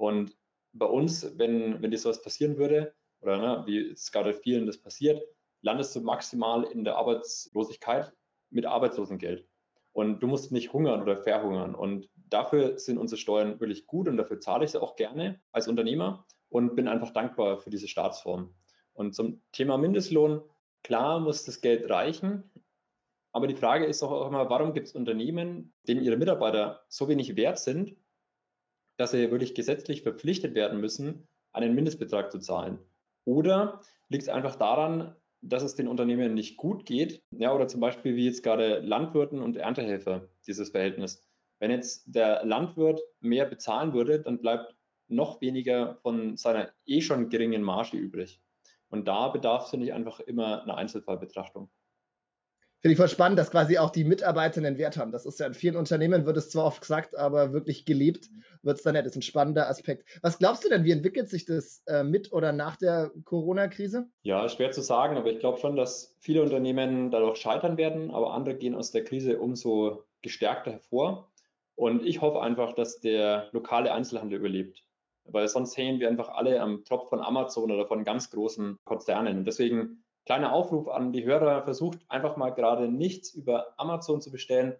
Und 0.00 0.34
bei 0.72 0.86
uns, 0.86 1.38
wenn, 1.38 1.82
wenn 1.82 1.90
dir 1.90 1.98
sowas 1.98 2.22
passieren 2.22 2.56
würde, 2.56 2.94
oder 3.20 3.36
ne, 3.36 3.62
wie 3.66 3.90
es 3.90 4.10
gerade 4.10 4.32
vielen 4.32 4.64
das 4.64 4.78
passiert, 4.78 5.22
landest 5.60 5.94
du 5.94 6.00
maximal 6.00 6.64
in 6.64 6.84
der 6.84 6.96
Arbeitslosigkeit 6.96 8.10
mit 8.48 8.64
Arbeitslosengeld. 8.64 9.46
Und 9.92 10.20
du 10.20 10.26
musst 10.26 10.52
nicht 10.52 10.72
hungern 10.72 11.02
oder 11.02 11.18
verhungern. 11.18 11.74
Und 11.74 12.08
dafür 12.14 12.78
sind 12.78 12.96
unsere 12.96 13.18
Steuern 13.18 13.60
wirklich 13.60 13.86
gut 13.86 14.08
und 14.08 14.16
dafür 14.16 14.40
zahle 14.40 14.64
ich 14.64 14.70
sie 14.70 14.80
auch 14.80 14.96
gerne 14.96 15.38
als 15.52 15.68
Unternehmer 15.68 16.24
und 16.48 16.76
bin 16.76 16.88
einfach 16.88 17.10
dankbar 17.10 17.58
für 17.58 17.68
diese 17.68 17.86
Staatsform. 17.86 18.54
Und 18.94 19.14
zum 19.14 19.42
Thema 19.52 19.76
Mindestlohn, 19.76 20.40
klar 20.82 21.20
muss 21.20 21.44
das 21.44 21.60
Geld 21.60 21.90
reichen. 21.90 22.50
Aber 23.32 23.46
die 23.46 23.54
Frage 23.54 23.84
ist 23.84 24.02
auch 24.02 24.26
immer, 24.26 24.48
warum 24.48 24.72
gibt 24.72 24.86
es 24.86 24.94
Unternehmen, 24.94 25.74
denen 25.86 26.02
ihre 26.02 26.16
Mitarbeiter 26.16 26.86
so 26.88 27.06
wenig 27.06 27.36
wert 27.36 27.58
sind, 27.58 27.96
dass 29.00 29.12
sie 29.12 29.30
wirklich 29.30 29.54
gesetzlich 29.54 30.02
verpflichtet 30.02 30.54
werden 30.54 30.78
müssen, 30.78 31.26
einen 31.52 31.74
Mindestbetrag 31.74 32.30
zu 32.30 32.38
zahlen? 32.38 32.78
Oder 33.24 33.80
liegt 34.10 34.24
es 34.24 34.28
einfach 34.28 34.56
daran, 34.56 35.16
dass 35.40 35.62
es 35.62 35.74
den 35.74 35.88
Unternehmen 35.88 36.34
nicht 36.34 36.58
gut 36.58 36.84
geht. 36.84 37.22
Ja, 37.30 37.54
oder 37.54 37.66
zum 37.66 37.80
Beispiel 37.80 38.14
wie 38.14 38.26
jetzt 38.26 38.42
gerade 38.42 38.80
Landwirten 38.80 39.40
und 39.40 39.56
Erntehelfer, 39.56 40.28
dieses 40.46 40.68
Verhältnis. 40.68 41.26
Wenn 41.60 41.70
jetzt 41.70 42.04
der 42.14 42.44
Landwirt 42.44 43.00
mehr 43.20 43.46
bezahlen 43.46 43.94
würde, 43.94 44.20
dann 44.20 44.42
bleibt 44.42 44.74
noch 45.08 45.40
weniger 45.40 45.96
von 46.02 46.36
seiner 46.36 46.70
eh 46.84 47.00
schon 47.00 47.30
geringen 47.30 47.62
Marge 47.62 47.96
übrig. 47.96 48.42
Und 48.90 49.08
da 49.08 49.28
bedarf 49.28 49.72
es, 49.72 49.80
ich, 49.80 49.94
einfach 49.94 50.20
immer 50.20 50.62
einer 50.62 50.76
Einzelfallbetrachtung. 50.76 51.70
Finde 52.80 52.92
ich 52.92 52.98
voll 52.98 53.08
spannend, 53.08 53.38
dass 53.38 53.50
quasi 53.50 53.76
auch 53.76 53.90
die 53.90 54.04
Mitarbeiter 54.04 54.58
einen 54.58 54.78
Wert 54.78 54.96
haben. 54.96 55.12
Das 55.12 55.26
ist 55.26 55.38
ja 55.38 55.46
in 55.46 55.52
vielen 55.52 55.76
Unternehmen, 55.76 56.24
wird 56.24 56.38
es 56.38 56.48
zwar 56.48 56.64
oft 56.64 56.80
gesagt, 56.80 57.14
aber 57.14 57.52
wirklich 57.52 57.84
gelebt 57.84 58.30
wird 58.62 58.78
es 58.78 58.82
dann 58.82 58.94
nicht. 58.94 59.04
Das 59.04 59.12
ist 59.12 59.18
ein 59.18 59.22
spannender 59.22 59.68
Aspekt. 59.68 60.08
Was 60.22 60.38
glaubst 60.38 60.64
du 60.64 60.70
denn, 60.70 60.84
wie 60.84 60.92
entwickelt 60.92 61.28
sich 61.28 61.44
das 61.44 61.82
äh, 61.86 62.02
mit 62.02 62.32
oder 62.32 62.52
nach 62.52 62.76
der 62.76 63.10
Corona-Krise? 63.24 64.08
Ja, 64.22 64.48
schwer 64.48 64.70
zu 64.70 64.80
sagen, 64.80 65.18
aber 65.18 65.30
ich 65.30 65.40
glaube 65.40 65.58
schon, 65.58 65.76
dass 65.76 66.16
viele 66.20 66.42
Unternehmen 66.42 67.10
dadurch 67.10 67.36
scheitern 67.38 67.76
werden, 67.76 68.10
aber 68.10 68.32
andere 68.32 68.54
gehen 68.54 68.74
aus 68.74 68.90
der 68.90 69.04
Krise 69.04 69.38
umso 69.38 70.04
gestärkter 70.22 70.72
hervor. 70.72 71.30
Und 71.74 72.04
ich 72.04 72.22
hoffe 72.22 72.40
einfach, 72.40 72.72
dass 72.74 73.00
der 73.00 73.48
lokale 73.52 73.92
Einzelhandel 73.92 74.38
überlebt. 74.38 74.84
Weil 75.24 75.48
sonst 75.48 75.76
hängen 75.76 76.00
wir 76.00 76.08
einfach 76.08 76.30
alle 76.30 76.60
am 76.60 76.84
Tropf 76.84 77.10
von 77.10 77.20
Amazon 77.20 77.70
oder 77.70 77.86
von 77.86 78.04
ganz 78.04 78.30
großen 78.30 78.78
Konzernen. 78.84 79.38
Und 79.38 79.44
deswegen 79.44 80.02
kleiner 80.26 80.52
Aufruf 80.52 80.88
an 80.88 81.12
die 81.12 81.24
Hörer, 81.24 81.62
versucht 81.62 81.98
einfach 82.08 82.36
mal 82.36 82.50
gerade 82.50 82.88
nichts 82.88 83.34
über 83.34 83.74
Amazon 83.78 84.20
zu 84.20 84.30
bestellen, 84.30 84.76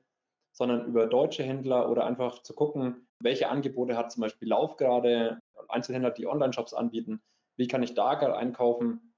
sondern 0.52 0.86
über 0.86 1.06
deutsche 1.06 1.42
Händler 1.42 1.90
oder 1.90 2.04
einfach 2.04 2.42
zu 2.42 2.54
gucken, 2.54 3.06
welche 3.22 3.48
Angebote 3.48 3.96
hat 3.96 4.12
zum 4.12 4.22
Beispiel 4.22 4.48
Lauf 4.48 4.76
gerade, 4.76 5.40
Einzelhändler, 5.68 6.10
die 6.10 6.26
Online-Shops 6.26 6.74
anbieten, 6.74 7.20
wie 7.56 7.68
kann 7.68 7.82
ich 7.82 7.94
da 7.94 8.14
gerade 8.14 8.36
einkaufen 8.36 9.14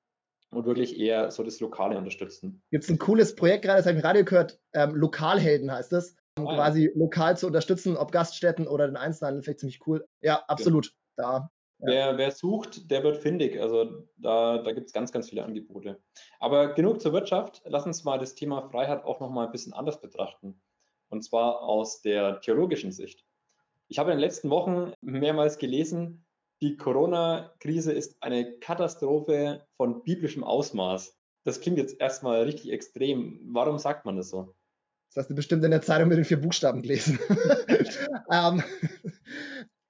und 0.50 0.66
wirklich 0.66 0.98
eher 0.98 1.30
so 1.30 1.42
das 1.42 1.60
Lokale 1.60 1.96
unterstützen. 1.96 2.62
Gibt 2.70 2.84
es 2.84 2.90
ein 2.90 2.98
cooles 2.98 3.34
Projekt 3.34 3.64
gerade, 3.64 3.78
das 3.78 3.86
habe 3.86 3.96
ich 3.96 4.02
im 4.02 4.06
Radio 4.06 4.24
gehört, 4.24 4.60
ähm, 4.74 4.94
Lokalhelden 4.94 5.72
heißt 5.72 5.92
es, 5.94 6.16
um 6.38 6.46
ah, 6.46 6.54
quasi 6.54 6.86
ja. 6.86 6.90
lokal 6.94 7.36
zu 7.36 7.46
unterstützen, 7.46 7.96
ob 7.96 8.12
Gaststätten 8.12 8.66
oder 8.66 8.86
den 8.86 8.96
Einzelhandel, 8.96 9.42
vielleicht 9.42 9.60
ziemlich 9.60 9.86
cool. 9.86 10.06
Ja, 10.20 10.42
absolut. 10.48 10.86
Ja. 10.86 10.92
Da 11.16 11.50
Wer, 11.84 12.16
wer, 12.16 12.30
sucht, 12.30 12.90
der 12.90 13.02
wird 13.02 13.16
findig. 13.16 13.60
Also 13.60 14.06
da, 14.16 14.58
da 14.58 14.72
gibt 14.72 14.86
es 14.86 14.92
ganz, 14.92 15.10
ganz 15.10 15.28
viele 15.28 15.44
Angebote. 15.44 16.00
Aber 16.38 16.74
genug 16.74 17.00
zur 17.00 17.12
Wirtschaft. 17.12 17.62
Lass 17.64 17.86
uns 17.86 18.04
mal 18.04 18.18
das 18.18 18.34
Thema 18.34 18.62
Freiheit 18.62 19.04
auch 19.04 19.20
nochmal 19.20 19.46
ein 19.46 19.52
bisschen 19.52 19.72
anders 19.72 20.00
betrachten. 20.00 20.60
Und 21.08 21.22
zwar 21.22 21.60
aus 21.62 22.00
der 22.00 22.40
theologischen 22.40 22.92
Sicht. 22.92 23.26
Ich 23.88 23.98
habe 23.98 24.12
in 24.12 24.16
den 24.16 24.22
letzten 24.22 24.48
Wochen 24.48 24.92
mehrmals 25.00 25.58
gelesen, 25.58 26.24
die 26.62 26.76
Corona-Krise 26.76 27.92
ist 27.92 28.22
eine 28.22 28.58
Katastrophe 28.60 29.66
von 29.76 30.04
biblischem 30.04 30.44
Ausmaß. 30.44 31.18
Das 31.44 31.60
klingt 31.60 31.78
jetzt 31.78 32.00
erstmal 32.00 32.44
richtig 32.44 32.70
extrem. 32.70 33.40
Warum 33.52 33.78
sagt 33.78 34.06
man 34.06 34.16
das 34.16 34.30
so? 34.30 34.54
Das 35.08 35.24
hast 35.24 35.30
du 35.30 35.34
bestimmt 35.34 35.64
in 35.64 35.72
der 35.72 35.82
Zeitung 35.82 36.08
mit 36.08 36.18
den 36.18 36.24
vier 36.24 36.40
Buchstaben 36.40 36.80
gelesen. 36.80 37.18
ähm, 38.30 38.62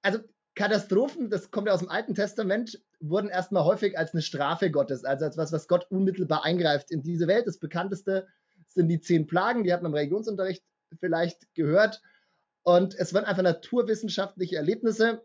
also 0.01 0.19
Katastrophen, 0.55 1.29
das 1.29 1.49
kommt 1.49 1.67
ja 1.67 1.73
aus 1.73 1.79
dem 1.79 1.89
Alten 1.89 2.13
Testament, 2.13 2.79
wurden 2.99 3.29
erstmal 3.29 3.65
häufig 3.65 3.97
als 3.97 4.13
eine 4.13 4.21
Strafe 4.21 4.69
Gottes, 4.69 5.03
also 5.03 5.25
als 5.25 5.37
was, 5.37 5.51
was 5.51 5.67
Gott 5.67 5.87
unmittelbar 5.89 6.43
eingreift 6.43 6.91
in 6.91 7.01
diese 7.01 7.27
Welt. 7.27 7.47
Das 7.47 7.57
bekannteste 7.57 8.27
sind 8.67 8.87
die 8.87 8.99
zehn 8.99 9.25
Plagen, 9.25 9.63
die 9.63 9.73
hat 9.73 9.81
man 9.81 9.91
im 9.91 9.95
Religionsunterricht 9.95 10.63
vielleicht 10.99 11.53
gehört. 11.55 12.01
Und 12.63 12.95
es 12.95 13.13
waren 13.13 13.25
einfach 13.25 13.43
naturwissenschaftliche 13.43 14.55
Erlebnisse, 14.55 15.23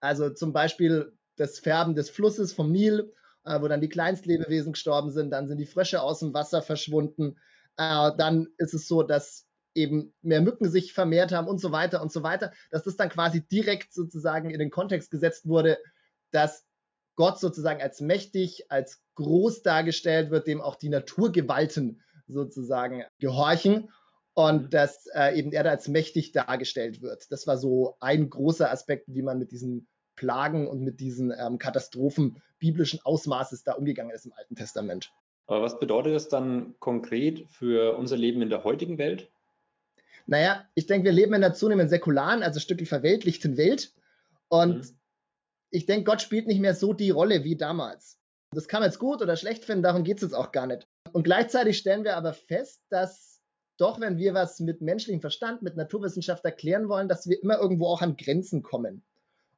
also 0.00 0.30
zum 0.30 0.52
Beispiel 0.52 1.12
das 1.36 1.58
Färben 1.58 1.94
des 1.94 2.10
Flusses 2.10 2.52
vom 2.52 2.72
Nil, 2.72 3.12
äh, 3.44 3.60
wo 3.60 3.68
dann 3.68 3.80
die 3.80 3.88
Kleinstlebewesen 3.88 4.72
gestorben 4.72 5.10
sind, 5.10 5.30
dann 5.30 5.46
sind 5.46 5.58
die 5.58 5.66
Frösche 5.66 6.02
aus 6.02 6.20
dem 6.20 6.32
Wasser 6.34 6.62
verschwunden. 6.62 7.36
Äh, 7.76 8.12
dann 8.16 8.48
ist 8.56 8.74
es 8.74 8.88
so, 8.88 9.02
dass 9.02 9.46
eben 9.74 10.14
mehr 10.22 10.40
Mücken 10.40 10.70
sich 10.70 10.92
vermehrt 10.92 11.32
haben 11.32 11.48
und 11.48 11.60
so 11.60 11.72
weiter 11.72 12.00
und 12.02 12.12
so 12.12 12.22
weiter, 12.22 12.52
dass 12.70 12.84
das 12.84 12.96
dann 12.96 13.08
quasi 13.08 13.46
direkt 13.46 13.92
sozusagen 13.92 14.50
in 14.50 14.58
den 14.58 14.70
Kontext 14.70 15.10
gesetzt 15.10 15.46
wurde, 15.46 15.78
dass 16.30 16.64
Gott 17.16 17.38
sozusagen 17.38 17.80
als 17.80 18.00
mächtig, 18.00 18.70
als 18.70 19.02
groß 19.14 19.62
dargestellt 19.62 20.30
wird, 20.30 20.46
dem 20.46 20.60
auch 20.60 20.76
die 20.76 20.88
Naturgewalten 20.88 22.02
sozusagen 22.26 23.04
gehorchen. 23.18 23.90
und 24.34 24.62
mhm. 24.64 24.70
dass 24.70 25.06
äh, 25.14 25.38
eben 25.38 25.52
er 25.52 25.62
da 25.62 25.70
als 25.70 25.88
mächtig 25.88 26.32
dargestellt 26.32 27.02
wird. 27.02 27.30
Das 27.30 27.46
war 27.46 27.56
so 27.56 27.96
ein 28.00 28.30
großer 28.30 28.70
Aspekt, 28.70 29.06
wie 29.08 29.22
man 29.22 29.38
mit 29.38 29.52
diesen 29.52 29.86
Plagen 30.16 30.66
und 30.66 30.80
mit 30.80 31.00
diesen 31.00 31.32
ähm, 31.36 31.58
Katastrophen 31.58 32.42
biblischen 32.58 33.00
Ausmaßes 33.04 33.64
da 33.64 33.72
umgegangen 33.72 34.14
ist 34.14 34.26
im 34.26 34.32
Alten 34.32 34.56
Testament. 34.56 35.12
Aber 35.46 35.62
was 35.62 35.78
bedeutet 35.78 36.14
das 36.14 36.28
dann 36.28 36.74
konkret 36.78 37.46
für 37.50 37.96
unser 37.96 38.16
Leben 38.16 38.42
in 38.42 38.48
der 38.48 38.64
heutigen 38.64 38.98
Welt? 38.98 39.30
Naja, 40.26 40.66
ich 40.74 40.86
denke, 40.86 41.06
wir 41.06 41.12
leben 41.12 41.34
in 41.34 41.44
einer 41.44 41.54
zunehmend 41.54 41.90
säkularen, 41.90 42.42
also 42.42 42.60
stücklich 42.60 42.88
verweltlichten 42.88 43.56
Welt. 43.56 43.92
Und 44.48 44.78
mhm. 44.78 44.98
ich 45.70 45.86
denke, 45.86 46.04
Gott 46.04 46.22
spielt 46.22 46.46
nicht 46.46 46.60
mehr 46.60 46.74
so 46.74 46.92
die 46.92 47.10
Rolle 47.10 47.44
wie 47.44 47.56
damals. 47.56 48.18
Das 48.52 48.68
kann 48.68 48.80
man 48.80 48.88
jetzt 48.88 48.98
gut 48.98 49.20
oder 49.20 49.36
schlecht 49.36 49.64
finden, 49.64 49.82
darum 49.82 50.04
geht 50.04 50.18
es 50.18 50.22
jetzt 50.22 50.34
auch 50.34 50.52
gar 50.52 50.66
nicht. 50.66 50.86
Und 51.12 51.24
gleichzeitig 51.24 51.76
stellen 51.78 52.04
wir 52.04 52.16
aber 52.16 52.32
fest, 52.32 52.82
dass 52.88 53.34
doch, 53.76 54.00
wenn 54.00 54.18
wir 54.18 54.34
was 54.34 54.60
mit 54.60 54.80
menschlichem 54.80 55.20
Verstand, 55.20 55.62
mit 55.62 55.76
Naturwissenschaft 55.76 56.44
erklären 56.44 56.88
wollen, 56.88 57.08
dass 57.08 57.28
wir 57.28 57.42
immer 57.42 57.58
irgendwo 57.58 57.86
auch 57.86 58.02
an 58.02 58.16
Grenzen 58.16 58.62
kommen. 58.62 59.04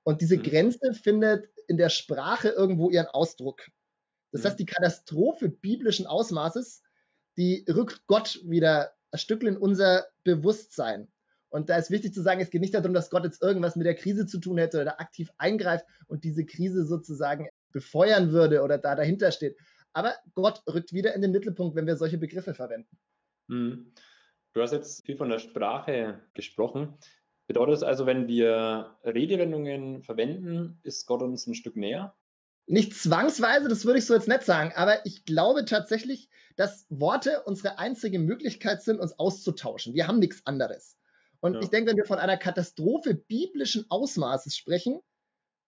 Und 0.02 0.23
diese 0.23 0.38
mhm. 0.38 0.42
Grenze 0.42 0.94
findet 0.94 1.49
in 1.68 1.76
der 1.76 1.90
Sprache 1.90 2.49
irgendwo 2.49 2.90
ihren 2.90 3.06
Ausdruck. 3.06 3.62
Das 4.32 4.42
mhm. 4.42 4.46
heißt, 4.46 4.58
die 4.58 4.66
Katastrophe 4.66 5.49
biblischen 5.49 6.06
Ausmaßes, 6.06 6.82
die 7.37 7.66
rückt 7.68 8.06
Gott 8.06 8.40
wieder 8.44 8.96
ein 9.10 9.18
Stückchen 9.18 9.48
in 9.48 9.56
unser 9.56 10.06
Bewusstsein. 10.25 11.08
Und 11.48 11.70
da 11.70 11.76
ist 11.76 11.90
wichtig 11.90 12.12
zu 12.12 12.22
sagen, 12.22 12.40
es 12.40 12.50
geht 12.50 12.60
nicht 12.60 12.75
darum, 12.75 12.92
dass 12.92 13.10
Gott 13.10 13.25
jetzt 13.25 13.42
irgendwas 13.42 13.76
mit 13.76 13.86
der 13.86 13.94
Krise 13.94 14.26
zu 14.26 14.38
tun 14.38 14.58
hätte 14.58 14.80
oder 14.80 15.00
aktiv 15.00 15.30
eingreift 15.38 15.86
und 16.06 16.25
diese 16.25 16.44
Krise 16.44 16.84
sozusagen 16.84 17.48
befeuern 17.72 18.32
würde 18.32 18.62
oder 18.62 18.78
da 18.78 18.94
dahinter 18.94 19.30
steht. 19.30 19.56
Aber 19.92 20.14
Gott 20.34 20.62
rückt 20.68 20.92
wieder 20.92 21.14
in 21.14 21.22
den 21.22 21.30
Mittelpunkt, 21.30 21.76
wenn 21.76 21.86
wir 21.86 21.96
solche 21.96 22.18
Begriffe 22.18 22.52
verwenden. 22.52 22.98
Mhm. 23.46 23.92
Du 24.52 24.62
hast 24.62 24.72
jetzt 24.72 25.04
viel 25.06 25.16
von 25.16 25.28
der 25.28 25.38
Sprache 25.38 26.20
gesprochen. 26.34 26.98
Bedeutet 27.46 27.75
das 27.75 27.82
also, 27.82 28.06
wenn 28.06 28.26
wir 28.26 28.96
Redewendungen 29.04 30.02
verwenden, 30.02 30.80
ist 30.82 31.06
Gott 31.06 31.22
uns 31.22 31.46
ein 31.46 31.54
Stück 31.54 31.76
näher? 31.76 32.14
Nicht 32.66 32.94
zwangsweise, 32.94 33.68
das 33.68 33.85
würde 33.85 33.99
ich 33.99 34.06
so 34.06 34.14
jetzt 34.14 34.28
nicht 34.28 34.42
sagen, 34.42 34.73
aber 34.75 35.06
ich 35.06 35.25
glaube 35.25 35.64
tatsächlich, 35.64 36.28
dass 36.56 36.87
Worte 36.88 37.42
unsere 37.44 37.78
einzige 37.78 38.18
Möglichkeit 38.18 38.82
sind, 38.82 38.99
uns 38.99 39.18
auszutauschen. 39.18 39.94
Wir 39.94 40.08
haben 40.08 40.18
nichts 40.18 40.44
anderes. 40.46 40.96
Und 41.40 41.54
ja. 41.54 41.61
ich 41.61 41.68
denke, 41.68 41.90
wenn 41.90 41.96
wir 41.96 42.06
von 42.06 42.18
einer 42.18 42.37
Katastrophe 42.37 43.14
biblischen 43.14 43.87
Ausmaßes 43.88 44.56
sprechen, 44.56 45.00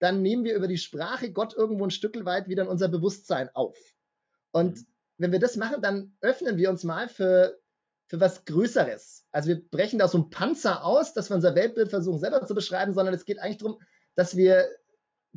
dann 0.01 0.23
nehmen 0.23 0.45
wir 0.45 0.55
über 0.55 0.67
die 0.67 0.79
Sprache 0.79 1.33
Gott 1.33 1.55
irgendwo 1.55 1.85
ein 1.85 1.91
Stück 1.91 2.25
weit 2.25 2.49
wieder 2.49 2.65
in 2.65 2.69
unser 2.69 2.89
Bewusstsein 2.89 3.51
auf. 3.55 3.77
Und 4.51 4.77
mhm. 4.77 4.87
wenn 5.19 5.33
wir 5.33 5.41
das 5.41 5.57
machen, 5.57 5.83
dann 5.83 6.17
öffnen 6.21 6.57
wir 6.57 6.71
uns 6.71 6.85
mal 6.85 7.09
für, 7.09 7.59
für 8.07 8.19
was 8.19 8.45
Größeres. 8.45 9.27
Also 9.31 9.49
wir 9.49 9.69
brechen 9.69 9.99
da 9.99 10.09
so 10.09 10.19
ein 10.19 10.31
Panzer 10.31 10.85
aus, 10.85 11.13
dass 11.15 11.31
wir 11.31 11.37
unser 11.37 11.55
Weltbild 11.55 11.91
versuchen 11.91 12.19
selber 12.19 12.45
zu 12.47 12.55
beschreiben, 12.55 12.95
sondern 12.95 13.15
es 13.15 13.25
geht 13.25 13.39
eigentlich 13.39 13.59
darum, 13.59 13.81
dass 14.15 14.37
wir 14.37 14.69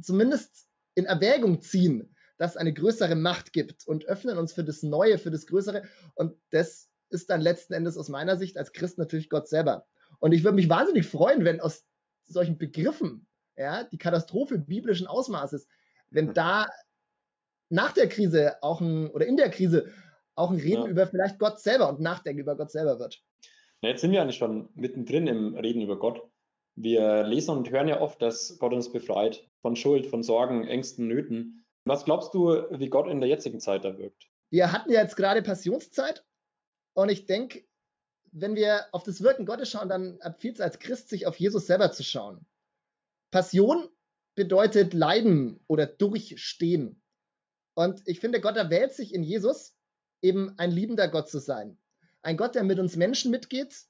zumindest 0.01 0.70
in 0.95 1.05
Erwägung 1.05 1.61
ziehen, 1.61 2.15
dass 2.37 2.51
es 2.51 2.57
eine 2.57 2.73
größere 2.73 3.15
Macht 3.15 3.53
gibt 3.53 3.87
und 3.87 4.05
öffnen 4.05 4.37
uns 4.37 4.53
für 4.53 4.63
das 4.63 4.83
Neue, 4.83 5.17
für 5.17 5.31
das 5.31 5.45
Größere. 5.45 5.83
Und 6.15 6.35
das 6.49 6.89
ist 7.09 7.29
dann 7.29 7.41
letzten 7.41 7.73
Endes 7.73 7.97
aus 7.97 8.09
meiner 8.09 8.37
Sicht 8.37 8.57
als 8.57 8.73
Christ 8.73 8.97
natürlich 8.97 9.29
Gott 9.29 9.47
selber. 9.47 9.85
Und 10.19 10.31
ich 10.31 10.43
würde 10.43 10.55
mich 10.55 10.69
wahnsinnig 10.69 11.05
freuen, 11.05 11.45
wenn 11.45 11.61
aus 11.61 11.85
solchen 12.25 12.57
Begriffen, 12.57 13.27
ja, 13.57 13.83
die 13.83 13.97
Katastrophe 13.97 14.57
biblischen 14.57 15.07
Ausmaßes, 15.07 15.67
wenn 16.09 16.33
da 16.33 16.67
nach 17.69 17.93
der 17.93 18.09
Krise 18.09 18.61
auch 18.61 18.81
ein, 18.81 19.09
oder 19.11 19.25
in 19.25 19.37
der 19.37 19.49
Krise 19.49 19.91
auch 20.35 20.51
ein 20.51 20.57
Reden 20.57 20.83
ja. 20.83 20.87
über 20.87 21.07
vielleicht 21.07 21.39
Gott 21.39 21.59
selber 21.59 21.89
und 21.89 21.99
Nachdenken 21.99 22.41
über 22.41 22.55
Gott 22.55 22.71
selber 22.71 22.99
wird. 22.99 23.21
Na, 23.81 23.89
jetzt 23.89 24.01
sind 24.01 24.11
wir 24.11 24.21
eigentlich 24.21 24.37
schon 24.37 24.69
mittendrin 24.73 25.27
im 25.27 25.55
Reden 25.55 25.81
über 25.81 25.97
Gott. 25.99 26.21
Wir 26.75 27.23
lesen 27.23 27.51
und 27.51 27.69
hören 27.69 27.87
ja 27.87 27.99
oft, 27.99 28.21
dass 28.21 28.57
Gott 28.59 28.73
uns 28.73 28.91
befreit 28.91 29.47
von 29.61 29.75
Schuld, 29.75 30.07
von 30.07 30.23
Sorgen, 30.23 30.67
Ängsten, 30.67 31.07
Nöten. 31.07 31.65
Was 31.85 32.05
glaubst 32.05 32.33
du, 32.33 32.63
wie 32.71 32.89
Gott 32.89 33.07
in 33.07 33.21
der 33.21 33.29
jetzigen 33.29 33.59
Zeit 33.59 33.83
da 33.83 33.97
wirkt? 33.97 34.29
Wir 34.49 34.71
hatten 34.71 34.91
ja 34.91 35.01
jetzt 35.01 35.15
gerade 35.15 35.41
Passionszeit 35.41 36.25
und 36.93 37.09
ich 37.09 37.25
denke, 37.25 37.63
wenn 38.31 38.55
wir 38.55 38.85
auf 38.91 39.03
das 39.03 39.21
Wirken 39.21 39.45
Gottes 39.45 39.69
schauen, 39.69 39.89
dann 39.89 40.19
empfiehlt 40.21 40.55
es 40.55 40.61
als 40.61 40.79
Christ, 40.79 41.09
sich 41.09 41.27
auf 41.27 41.37
Jesus 41.37 41.67
selber 41.67 41.91
zu 41.91 42.03
schauen. 42.03 42.45
Passion 43.31 43.89
bedeutet 44.35 44.93
Leiden 44.93 45.59
oder 45.67 45.85
Durchstehen. 45.85 47.01
Und 47.73 48.01
ich 48.05 48.19
finde, 48.19 48.41
Gott 48.41 48.57
erwählt 48.57 48.93
sich 48.93 49.13
in 49.13 49.23
Jesus, 49.23 49.75
eben 50.21 50.57
ein 50.57 50.71
liebender 50.71 51.07
Gott 51.07 51.29
zu 51.29 51.39
sein. 51.39 51.77
Ein 52.21 52.37
Gott, 52.37 52.55
der 52.55 52.63
mit 52.63 52.79
uns 52.79 52.95
Menschen 52.95 53.31
mitgeht. 53.31 53.85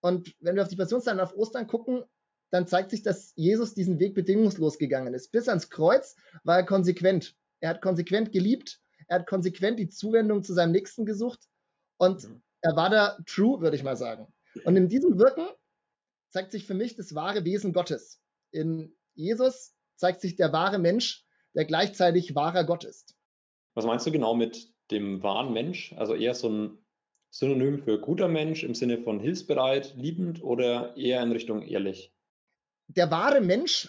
Und 0.00 0.34
wenn 0.40 0.56
wir 0.56 0.62
auf 0.62 0.68
die 0.68 0.76
Passionszeit 0.76 1.14
und 1.14 1.20
auf 1.20 1.34
Ostern 1.34 1.66
gucken, 1.66 2.04
dann 2.50 2.66
zeigt 2.66 2.90
sich, 2.90 3.02
dass 3.02 3.32
Jesus 3.36 3.74
diesen 3.74 3.98
Weg 3.98 4.14
bedingungslos 4.14 4.78
gegangen 4.78 5.14
ist. 5.14 5.30
Bis 5.32 5.48
ans 5.48 5.70
Kreuz 5.70 6.16
war 6.44 6.56
er 6.56 6.66
konsequent. 6.66 7.36
Er 7.60 7.70
hat 7.70 7.82
konsequent 7.82 8.32
geliebt. 8.32 8.80
Er 9.06 9.20
hat 9.20 9.26
konsequent 9.26 9.78
die 9.78 9.88
Zuwendung 9.88 10.42
zu 10.42 10.52
seinem 10.52 10.72
Nächsten 10.72 11.06
gesucht. 11.06 11.40
Und 11.98 12.28
mhm. 12.28 12.42
er 12.60 12.76
war 12.76 12.90
da 12.90 13.18
true, 13.26 13.60
würde 13.60 13.76
ich 13.76 13.84
mal 13.84 13.96
sagen. 13.96 14.32
Und 14.64 14.76
in 14.76 14.88
diesem 14.88 15.18
Wirken 15.18 15.46
zeigt 16.28 16.52
sich 16.52 16.66
für 16.66 16.74
mich 16.74 16.96
das 16.96 17.14
wahre 17.14 17.44
Wesen 17.44 17.72
Gottes. 17.72 18.20
In 18.50 18.96
Jesus 19.14 19.74
zeigt 19.96 20.20
sich 20.20 20.36
der 20.36 20.52
wahre 20.52 20.78
Mensch, 20.78 21.24
der 21.54 21.64
gleichzeitig 21.64 22.34
wahrer 22.34 22.64
Gott 22.64 22.84
ist. 22.84 23.14
Was 23.74 23.84
meinst 23.84 24.06
du 24.06 24.12
genau 24.12 24.34
mit 24.34 24.72
dem 24.90 25.22
wahren 25.22 25.52
Mensch? 25.52 25.92
Also 25.94 26.14
eher 26.14 26.34
so 26.34 26.48
ein 26.48 26.78
Synonym 27.30 27.78
für 27.78 28.00
guter 28.00 28.28
Mensch 28.28 28.64
im 28.64 28.74
Sinne 28.74 28.98
von 28.98 29.20
hilfsbereit, 29.20 29.94
liebend 29.96 30.42
oder 30.42 30.96
eher 30.96 31.22
in 31.22 31.32
Richtung 31.32 31.62
ehrlich? 31.62 32.12
Der 32.96 33.10
wahre 33.10 33.40
Mensch 33.40 33.88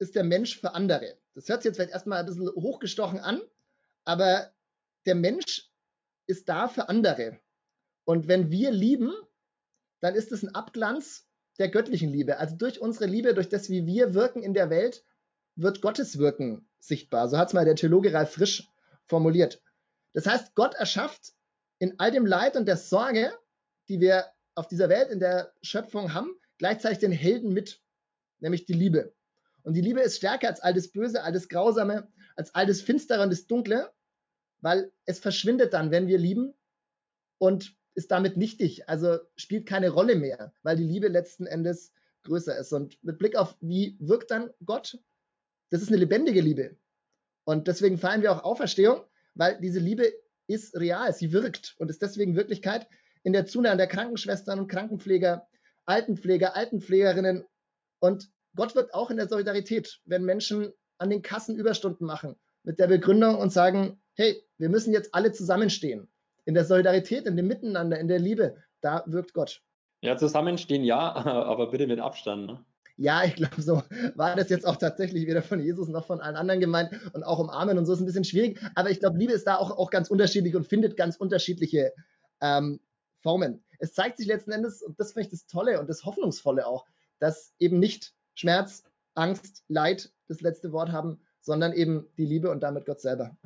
ist 0.00 0.16
der 0.16 0.24
Mensch 0.24 0.58
für 0.58 0.74
andere. 0.74 1.16
Das 1.34 1.48
hört 1.48 1.62
sich 1.62 1.70
jetzt 1.70 1.76
vielleicht 1.76 1.92
erstmal 1.92 2.18
ein 2.18 2.26
bisschen 2.26 2.48
hochgestochen 2.48 3.20
an, 3.20 3.40
aber 4.04 4.52
der 5.06 5.14
Mensch 5.14 5.70
ist 6.26 6.48
da 6.48 6.66
für 6.66 6.88
andere. 6.88 7.38
Und 8.04 8.26
wenn 8.26 8.50
wir 8.50 8.72
lieben, 8.72 9.12
dann 10.00 10.16
ist 10.16 10.32
es 10.32 10.42
ein 10.42 10.54
Abglanz 10.54 11.28
der 11.58 11.68
göttlichen 11.68 12.10
Liebe. 12.10 12.38
Also 12.38 12.56
durch 12.56 12.80
unsere 12.80 13.06
Liebe, 13.06 13.34
durch 13.34 13.48
das, 13.48 13.70
wie 13.70 13.86
wir 13.86 14.14
wirken 14.14 14.42
in 14.42 14.52
der 14.52 14.68
Welt, 14.68 15.04
wird 15.54 15.80
Gottes 15.80 16.18
Wirken 16.18 16.68
sichtbar. 16.80 17.28
So 17.28 17.38
hat 17.38 17.48
es 17.48 17.54
mal 17.54 17.64
der 17.64 17.76
Theologe 17.76 18.12
Ralf 18.12 18.32
Frisch 18.32 18.68
formuliert. 19.06 19.62
Das 20.12 20.26
heißt, 20.26 20.56
Gott 20.56 20.74
erschafft 20.74 21.34
in 21.78 22.00
all 22.00 22.10
dem 22.10 22.26
Leid 22.26 22.56
und 22.56 22.66
der 22.66 22.76
Sorge, 22.76 23.32
die 23.88 24.00
wir 24.00 24.26
auf 24.56 24.66
dieser 24.66 24.88
Welt 24.88 25.10
in 25.10 25.20
der 25.20 25.52
Schöpfung 25.62 26.14
haben, 26.14 26.34
gleichzeitig 26.58 26.98
den 26.98 27.12
Helden 27.12 27.52
mit, 27.52 27.80
nämlich 28.44 28.66
die 28.66 28.74
Liebe. 28.74 29.12
Und 29.62 29.74
die 29.74 29.80
Liebe 29.80 30.00
ist 30.02 30.18
stärker 30.18 30.48
als 30.48 30.60
all 30.60 30.74
das 30.74 30.88
Böse, 30.88 31.22
all 31.22 31.32
das 31.32 31.48
Grausame, 31.48 32.06
als 32.36 32.54
all 32.54 32.66
das 32.66 32.82
Finstere 32.82 33.22
und 33.22 33.30
das 33.30 33.46
Dunkle, 33.46 33.90
weil 34.60 34.92
es 35.06 35.18
verschwindet 35.18 35.72
dann, 35.72 35.90
wenn 35.90 36.06
wir 36.06 36.18
lieben 36.18 36.54
und 37.38 37.74
ist 37.94 38.10
damit 38.10 38.36
nichtig, 38.36 38.88
also 38.88 39.18
spielt 39.36 39.66
keine 39.66 39.88
Rolle 39.90 40.16
mehr, 40.16 40.52
weil 40.62 40.76
die 40.76 40.84
Liebe 40.84 41.08
letzten 41.08 41.46
Endes 41.46 41.92
größer 42.24 42.56
ist. 42.58 42.72
Und 42.72 43.02
mit 43.02 43.18
Blick 43.18 43.36
auf, 43.36 43.56
wie 43.60 43.96
wirkt 44.00 44.30
dann 44.30 44.50
Gott, 44.64 44.98
das 45.70 45.80
ist 45.80 45.88
eine 45.88 45.98
lebendige 45.98 46.40
Liebe. 46.40 46.76
Und 47.44 47.66
deswegen 47.68 47.98
feiern 47.98 48.22
wir 48.22 48.32
auch 48.32 48.44
Auferstehung, 48.44 49.04
weil 49.34 49.58
diese 49.60 49.80
Liebe 49.80 50.12
ist 50.46 50.76
real, 50.76 51.12
sie 51.14 51.32
wirkt 51.32 51.74
und 51.78 51.88
ist 51.88 52.02
deswegen 52.02 52.36
Wirklichkeit 52.36 52.86
in 53.22 53.32
der 53.32 53.46
Zunahme 53.46 53.78
der 53.78 53.86
Krankenschwestern 53.86 54.58
und 54.58 54.68
Krankenpfleger, 54.68 55.46
Altenpfleger, 55.86 56.56
Altenpflegerinnen. 56.56 57.44
Und 58.00 58.30
Gott 58.56 58.74
wirkt 58.74 58.94
auch 58.94 59.10
in 59.10 59.16
der 59.16 59.28
Solidarität, 59.28 60.00
wenn 60.04 60.24
Menschen 60.24 60.72
an 60.98 61.10
den 61.10 61.22
Kassen 61.22 61.56
Überstunden 61.56 62.06
machen, 62.06 62.36
mit 62.62 62.78
der 62.78 62.86
Begründung 62.86 63.36
und 63.36 63.52
sagen, 63.52 64.00
hey, 64.14 64.42
wir 64.58 64.68
müssen 64.68 64.92
jetzt 64.92 65.14
alle 65.14 65.32
zusammenstehen. 65.32 66.08
In 66.44 66.54
der 66.54 66.64
Solidarität, 66.64 67.26
in 67.26 67.36
dem 67.36 67.46
Miteinander, 67.46 67.98
in 67.98 68.08
der 68.08 68.18
Liebe, 68.18 68.56
da 68.80 69.02
wirkt 69.06 69.34
Gott. 69.34 69.62
Ja, 70.02 70.16
zusammenstehen 70.16 70.84
ja, 70.84 71.14
aber 71.14 71.70
bitte 71.70 71.86
mit 71.86 71.98
Abstand. 71.98 72.46
Ne? 72.46 72.64
Ja, 72.96 73.24
ich 73.24 73.34
glaube, 73.34 73.60
so 73.60 73.82
war 74.14 74.36
das 74.36 74.50
jetzt 74.50 74.66
auch 74.66 74.76
tatsächlich 74.76 75.26
weder 75.26 75.42
von 75.42 75.60
Jesus 75.60 75.88
noch 75.88 76.06
von 76.06 76.20
allen 76.20 76.36
anderen 76.36 76.60
gemeint 76.60 76.92
und 77.12 77.24
auch 77.24 77.38
umarmen 77.40 77.76
und 77.76 77.86
so 77.86 77.92
ist 77.92 78.00
ein 78.00 78.06
bisschen 78.06 78.24
schwierig. 78.24 78.60
Aber 78.74 78.90
ich 78.90 79.00
glaube, 79.00 79.18
Liebe 79.18 79.32
ist 79.32 79.46
da 79.46 79.56
auch, 79.56 79.70
auch 79.76 79.90
ganz 79.90 80.10
unterschiedlich 80.10 80.54
und 80.54 80.66
findet 80.66 80.96
ganz 80.96 81.16
unterschiedliche 81.16 81.92
ähm, 82.40 82.80
Formen. 83.20 83.64
Es 83.78 83.94
zeigt 83.94 84.18
sich 84.18 84.26
letzten 84.26 84.52
Endes, 84.52 84.82
und 84.82 85.00
das 85.00 85.12
finde 85.12 85.26
ich 85.26 85.30
das 85.30 85.46
Tolle 85.46 85.80
und 85.80 85.88
das 85.88 86.04
Hoffnungsvolle 86.04 86.66
auch, 86.66 86.86
dass 87.18 87.52
eben 87.58 87.80
nicht 87.80 88.14
Schmerz, 88.34 88.84
Angst, 89.14 89.64
Leid 89.68 90.12
das 90.28 90.40
letzte 90.40 90.72
Wort 90.72 90.92
haben, 90.92 91.20
sondern 91.40 91.72
eben 91.72 92.06
die 92.16 92.26
Liebe 92.26 92.50
und 92.50 92.62
damit 92.62 92.86
Gott 92.86 93.00
selber. 93.00 93.36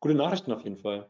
Gute 0.00 0.14
Nachrichten 0.14 0.52
auf 0.52 0.62
jeden 0.62 0.78
Fall. 0.78 1.08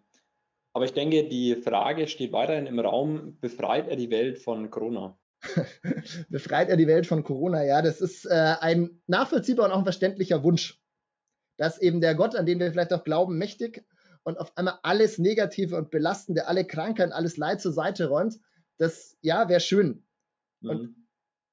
Aber 0.72 0.84
ich 0.84 0.92
denke, 0.92 1.28
die 1.28 1.56
Frage 1.56 2.06
steht 2.06 2.32
weiterhin 2.32 2.66
im 2.66 2.78
Raum, 2.78 3.38
befreit 3.40 3.88
er 3.88 3.96
die 3.96 4.10
Welt 4.10 4.38
von 4.38 4.70
Corona? 4.70 5.18
befreit 6.28 6.68
er 6.68 6.76
die 6.76 6.86
Welt 6.86 7.06
von 7.06 7.24
Corona. 7.24 7.64
Ja, 7.64 7.82
das 7.82 8.00
ist 8.00 8.26
äh, 8.26 8.54
ein 8.60 9.00
nachvollziehbarer 9.06 9.68
und 9.68 9.72
auch 9.72 9.78
ein 9.78 9.84
verständlicher 9.84 10.42
Wunsch, 10.44 10.80
dass 11.56 11.80
eben 11.80 12.00
der 12.00 12.14
Gott, 12.14 12.36
an 12.36 12.46
den 12.46 12.60
wir 12.60 12.70
vielleicht 12.70 12.92
auch 12.92 13.04
glauben, 13.04 13.38
mächtig 13.38 13.84
und 14.22 14.38
auf 14.38 14.56
einmal 14.56 14.78
alles 14.82 15.18
Negative 15.18 15.76
und 15.76 15.90
Belastende, 15.90 16.46
alle 16.46 16.66
Krankheiten, 16.66 17.12
alles 17.12 17.36
Leid 17.36 17.60
zur 17.60 17.72
Seite 17.72 18.08
räumt, 18.08 18.38
Das, 18.76 19.16
ja, 19.22 19.48
wäre 19.48 19.60
schön. 19.60 20.04
Mhm. 20.60 21.05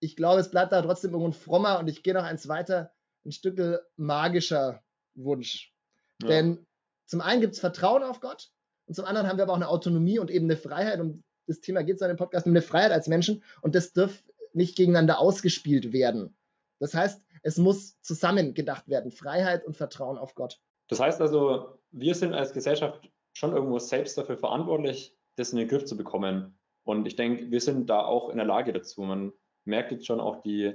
Und 0.03 0.09
ich 0.09 0.17
glaube, 0.17 0.41
es 0.41 0.51
bleibt 0.51 0.73
da 0.73 0.81
trotzdem 0.81 1.11
irgendwo 1.11 1.29
ein 1.29 1.33
frommer 1.33 1.79
und 1.79 1.87
ich 1.87 2.03
gehe 2.03 2.13
noch 2.13 2.23
eins 2.23 2.49
weiter, 2.49 2.91
ein 3.25 3.31
Stück 3.31 3.57
magischer 3.95 4.83
Wunsch. 5.15 5.73
Ja. 6.21 6.27
Denn 6.27 6.67
zum 7.05 7.21
einen 7.21 7.39
gibt 7.39 7.53
es 7.53 7.61
Vertrauen 7.61 8.03
auf 8.03 8.19
Gott 8.19 8.51
und 8.85 8.95
zum 8.95 9.05
anderen 9.05 9.27
haben 9.27 9.37
wir 9.37 9.43
aber 9.43 9.53
auch 9.53 9.57
eine 9.57 9.69
Autonomie 9.69 10.19
und 10.19 10.29
eben 10.29 10.45
eine 10.45 10.57
Freiheit. 10.57 10.99
Um 10.99 11.23
das 11.47 11.61
Thema 11.61 11.83
geht 11.83 11.95
es 11.95 12.01
in 12.01 12.09
dem 12.09 12.17
Podcast, 12.17 12.45
um 12.45 12.51
eine 12.51 12.61
Freiheit 12.61 12.91
als 12.91 13.07
Menschen 13.07 13.43
und 13.61 13.75
das 13.75 13.93
darf 13.93 14.23
nicht 14.51 14.75
gegeneinander 14.75 15.19
ausgespielt 15.19 15.93
werden. 15.93 16.35
Das 16.79 16.93
heißt, 16.93 17.21
es 17.41 17.57
muss 17.57 17.99
zusammen 18.01 18.53
gedacht 18.53 18.89
werden, 18.89 19.09
Freiheit 19.09 19.65
und 19.65 19.77
Vertrauen 19.77 20.17
auf 20.17 20.35
Gott. 20.35 20.59
Das 20.89 20.99
heißt 20.99 21.21
also, 21.21 21.79
wir 21.91 22.13
sind 22.13 22.33
als 22.33 22.51
Gesellschaft 22.51 23.09
schon 23.31 23.53
irgendwo 23.53 23.79
selbst 23.79 24.17
dafür 24.17 24.37
verantwortlich, 24.37 25.15
das 25.37 25.53
in 25.53 25.59
den 25.59 25.69
Griff 25.69 25.85
zu 25.85 25.95
bekommen. 25.95 26.59
Und 26.83 27.05
ich 27.05 27.15
denke, 27.15 27.51
wir 27.51 27.61
sind 27.61 27.89
da 27.89 28.03
auch 28.03 28.29
in 28.29 28.35
der 28.35 28.45
Lage 28.45 28.73
dazu. 28.73 29.01
Man 29.03 29.31
merkt 29.65 29.91
jetzt 29.91 30.05
schon 30.05 30.19
auch, 30.19 30.41
die, 30.41 30.73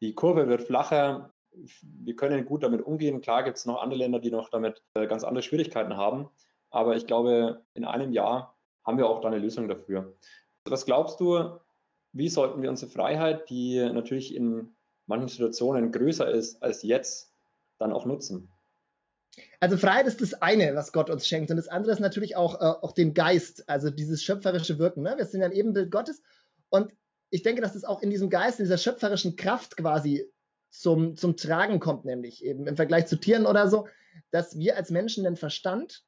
die 0.00 0.14
Kurve 0.14 0.48
wird 0.48 0.62
flacher. 0.62 1.32
Wir 1.82 2.16
können 2.16 2.44
gut 2.44 2.62
damit 2.62 2.82
umgehen. 2.82 3.20
Klar 3.20 3.44
gibt 3.44 3.56
es 3.56 3.66
noch 3.66 3.80
andere 3.80 3.98
Länder, 3.98 4.18
die 4.18 4.30
noch 4.30 4.50
damit 4.50 4.82
äh, 4.94 5.06
ganz 5.06 5.24
andere 5.24 5.42
Schwierigkeiten 5.42 5.96
haben. 5.96 6.28
Aber 6.70 6.96
ich 6.96 7.06
glaube, 7.06 7.62
in 7.74 7.84
einem 7.84 8.12
Jahr 8.12 8.56
haben 8.84 8.98
wir 8.98 9.08
auch 9.08 9.20
da 9.20 9.28
eine 9.28 9.38
Lösung 9.38 9.68
dafür. 9.68 10.14
Was 10.64 10.84
glaubst 10.84 11.20
du, 11.20 11.58
wie 12.12 12.28
sollten 12.28 12.62
wir 12.62 12.70
unsere 12.70 12.90
Freiheit, 12.90 13.48
die 13.50 13.78
natürlich 13.78 14.34
in 14.34 14.74
manchen 15.06 15.28
Situationen 15.28 15.92
größer 15.92 16.28
ist 16.28 16.62
als 16.62 16.82
jetzt, 16.82 17.32
dann 17.78 17.92
auch 17.92 18.04
nutzen? 18.04 18.50
Also 19.60 19.76
Freiheit 19.76 20.06
ist 20.06 20.20
das 20.20 20.34
eine, 20.34 20.74
was 20.74 20.92
Gott 20.92 21.10
uns 21.10 21.26
schenkt. 21.26 21.50
Und 21.50 21.56
das 21.56 21.68
andere 21.68 21.92
ist 21.92 22.00
natürlich 22.00 22.36
auch, 22.36 22.60
äh, 22.60 22.64
auch 22.64 22.92
den 22.92 23.14
Geist, 23.14 23.68
also 23.68 23.90
dieses 23.90 24.22
schöpferische 24.22 24.78
Wirken. 24.78 25.02
Ne? 25.02 25.14
Wir 25.16 25.26
sind 25.26 25.42
ein 25.42 25.52
Ebenbild 25.52 25.90
Gottes. 25.90 26.22
Und 26.70 26.92
ich 27.30 27.42
denke, 27.42 27.62
dass 27.62 27.72
das 27.72 27.84
auch 27.84 28.02
in 28.02 28.10
diesem 28.10 28.30
Geist, 28.30 28.58
in 28.58 28.64
dieser 28.64 28.78
schöpferischen 28.78 29.36
Kraft 29.36 29.76
quasi 29.76 30.30
zum, 30.70 31.16
zum 31.16 31.36
Tragen 31.36 31.80
kommt, 31.80 32.04
nämlich 32.04 32.44
eben 32.44 32.66
im 32.66 32.76
Vergleich 32.76 33.06
zu 33.06 33.16
Tieren 33.16 33.46
oder 33.46 33.68
so, 33.68 33.88
dass 34.30 34.58
wir 34.58 34.76
als 34.76 34.90
Menschen 34.90 35.26
einen 35.26 35.36
Verstand, 35.36 36.04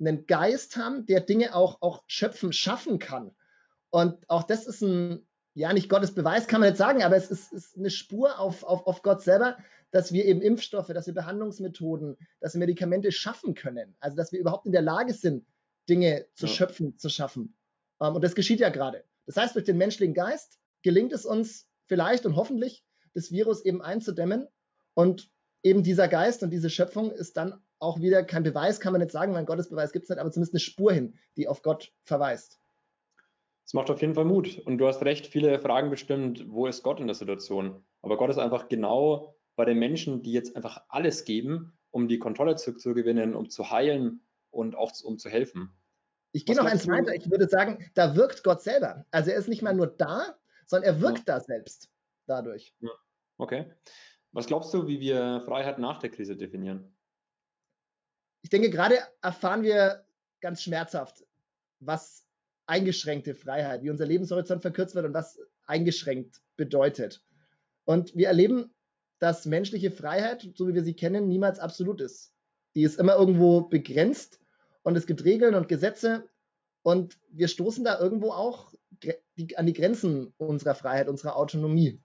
einen 0.00 0.26
Geist 0.26 0.76
haben, 0.76 1.06
der 1.06 1.20
Dinge 1.20 1.54
auch, 1.54 1.80
auch 1.80 2.02
schöpfen, 2.06 2.52
schaffen 2.52 2.98
kann. 2.98 3.34
Und 3.90 4.28
auch 4.28 4.44
das 4.44 4.66
ist 4.66 4.82
ein, 4.82 5.26
ja, 5.54 5.72
nicht 5.72 5.88
Gottes 5.88 6.14
Beweis, 6.14 6.46
kann 6.46 6.60
man 6.60 6.70
jetzt 6.70 6.78
sagen, 6.78 7.02
aber 7.02 7.16
es 7.16 7.30
ist, 7.30 7.52
ist 7.52 7.76
eine 7.76 7.90
Spur 7.90 8.38
auf, 8.38 8.64
auf, 8.64 8.86
auf 8.86 9.02
Gott 9.02 9.22
selber, 9.22 9.58
dass 9.90 10.12
wir 10.12 10.24
eben 10.24 10.40
Impfstoffe, 10.40 10.88
dass 10.88 11.06
wir 11.06 11.14
Behandlungsmethoden, 11.14 12.16
dass 12.40 12.54
wir 12.54 12.60
Medikamente 12.60 13.12
schaffen 13.12 13.54
können. 13.54 13.94
Also, 14.00 14.16
dass 14.16 14.32
wir 14.32 14.40
überhaupt 14.40 14.66
in 14.66 14.72
der 14.72 14.82
Lage 14.82 15.12
sind, 15.12 15.46
Dinge 15.88 16.26
zu 16.34 16.46
ja. 16.46 16.52
schöpfen, 16.52 16.96
zu 16.98 17.08
schaffen. 17.10 17.54
Um, 17.98 18.16
und 18.16 18.24
das 18.24 18.34
geschieht 18.34 18.60
ja 18.60 18.70
gerade. 18.70 19.04
Das 19.26 19.36
heißt, 19.36 19.54
durch 19.54 19.64
den 19.64 19.78
menschlichen 19.78 20.14
Geist 20.14 20.58
gelingt 20.82 21.12
es 21.12 21.24
uns 21.24 21.68
vielleicht 21.86 22.26
und 22.26 22.36
hoffentlich, 22.36 22.84
das 23.14 23.30
Virus 23.30 23.64
eben 23.64 23.82
einzudämmen. 23.82 24.48
Und 24.94 25.30
eben 25.62 25.82
dieser 25.82 26.08
Geist 26.08 26.42
und 26.42 26.50
diese 26.50 26.70
Schöpfung 26.70 27.10
ist 27.10 27.36
dann 27.36 27.62
auch 27.78 28.00
wieder 28.00 28.24
kein 28.24 28.42
Beweis, 28.42 28.80
kann 28.80 28.92
man 28.92 29.00
nicht 29.00 29.10
sagen, 29.10 29.32
mein 29.32 29.46
Gottesbeweis 29.46 29.92
gibt 29.92 30.04
es 30.04 30.10
nicht, 30.10 30.18
aber 30.18 30.30
zumindest 30.30 30.54
eine 30.54 30.60
Spur 30.60 30.92
hin, 30.92 31.18
die 31.36 31.48
auf 31.48 31.62
Gott 31.62 31.92
verweist. 32.04 32.60
Es 33.64 33.74
macht 33.74 33.90
auf 33.90 34.00
jeden 34.00 34.14
Fall 34.14 34.24
Mut. 34.24 34.58
Und 34.58 34.78
du 34.78 34.86
hast 34.86 35.02
recht, 35.02 35.26
viele 35.26 35.58
Fragen 35.58 35.90
bestimmt, 35.90 36.44
wo 36.48 36.66
ist 36.66 36.82
Gott 36.82 37.00
in 37.00 37.06
der 37.06 37.14
Situation? 37.14 37.84
Aber 38.02 38.16
Gott 38.16 38.30
ist 38.30 38.38
einfach 38.38 38.68
genau 38.68 39.34
bei 39.56 39.64
den 39.64 39.78
Menschen, 39.78 40.22
die 40.22 40.32
jetzt 40.32 40.56
einfach 40.56 40.82
alles 40.88 41.24
geben, 41.24 41.72
um 41.90 42.08
die 42.08 42.18
Kontrolle 42.18 42.56
zurückzugewinnen, 42.56 43.34
um 43.34 43.50
zu 43.50 43.70
heilen 43.70 44.22
und 44.50 44.76
auch 44.76 44.92
um 45.04 45.18
zu 45.18 45.28
helfen. 45.28 45.70
Ich 46.32 46.46
gehe 46.46 46.56
noch 46.56 46.64
eins 46.64 46.88
weiter. 46.88 47.14
Ich 47.14 47.30
würde 47.30 47.48
sagen, 47.48 47.90
da 47.94 48.16
wirkt 48.16 48.42
Gott 48.42 48.62
selber. 48.62 49.04
Also 49.10 49.30
er 49.30 49.36
ist 49.36 49.48
nicht 49.48 49.62
mal 49.62 49.74
nur 49.74 49.86
da, 49.86 50.34
sondern 50.66 50.94
er 50.94 51.00
wirkt 51.00 51.28
ja. 51.28 51.34
da 51.34 51.40
selbst 51.40 51.90
dadurch. 52.26 52.74
Ja. 52.80 52.90
Okay. 53.36 53.70
Was 54.32 54.46
glaubst 54.46 54.72
du, 54.72 54.86
wie 54.86 55.00
wir 55.00 55.42
Freiheit 55.44 55.78
nach 55.78 55.98
der 55.98 56.10
Krise 56.10 56.36
definieren? 56.36 56.96
Ich 58.40 58.50
denke, 58.50 58.70
gerade 58.70 58.98
erfahren 59.20 59.62
wir 59.62 60.06
ganz 60.40 60.62
schmerzhaft, 60.62 61.24
was 61.80 62.26
eingeschränkte 62.66 63.34
Freiheit, 63.34 63.82
wie 63.82 63.90
unser 63.90 64.06
Lebenshorizont 64.06 64.62
verkürzt 64.62 64.94
wird 64.94 65.04
und 65.04 65.14
was 65.14 65.38
eingeschränkt 65.66 66.40
bedeutet. 66.56 67.22
Und 67.84 68.16
wir 68.16 68.28
erleben, 68.28 68.74
dass 69.18 69.46
menschliche 69.46 69.90
Freiheit, 69.90 70.48
so 70.54 70.66
wie 70.66 70.74
wir 70.74 70.82
sie 70.82 70.94
kennen, 70.94 71.28
niemals 71.28 71.58
absolut 71.58 72.00
ist. 72.00 72.34
Die 72.74 72.82
ist 72.82 72.98
immer 72.98 73.16
irgendwo 73.16 73.62
begrenzt 73.62 74.41
und 74.82 74.96
es 74.96 75.06
gibt 75.06 75.24
Regeln 75.24 75.54
und 75.54 75.68
Gesetze 75.68 76.28
und 76.82 77.18
wir 77.30 77.48
stoßen 77.48 77.84
da 77.84 77.98
irgendwo 77.98 78.30
auch 78.30 78.74
an 79.56 79.66
die 79.66 79.72
Grenzen 79.72 80.34
unserer 80.36 80.74
Freiheit, 80.74 81.08
unserer 81.08 81.36
Autonomie. 81.36 82.00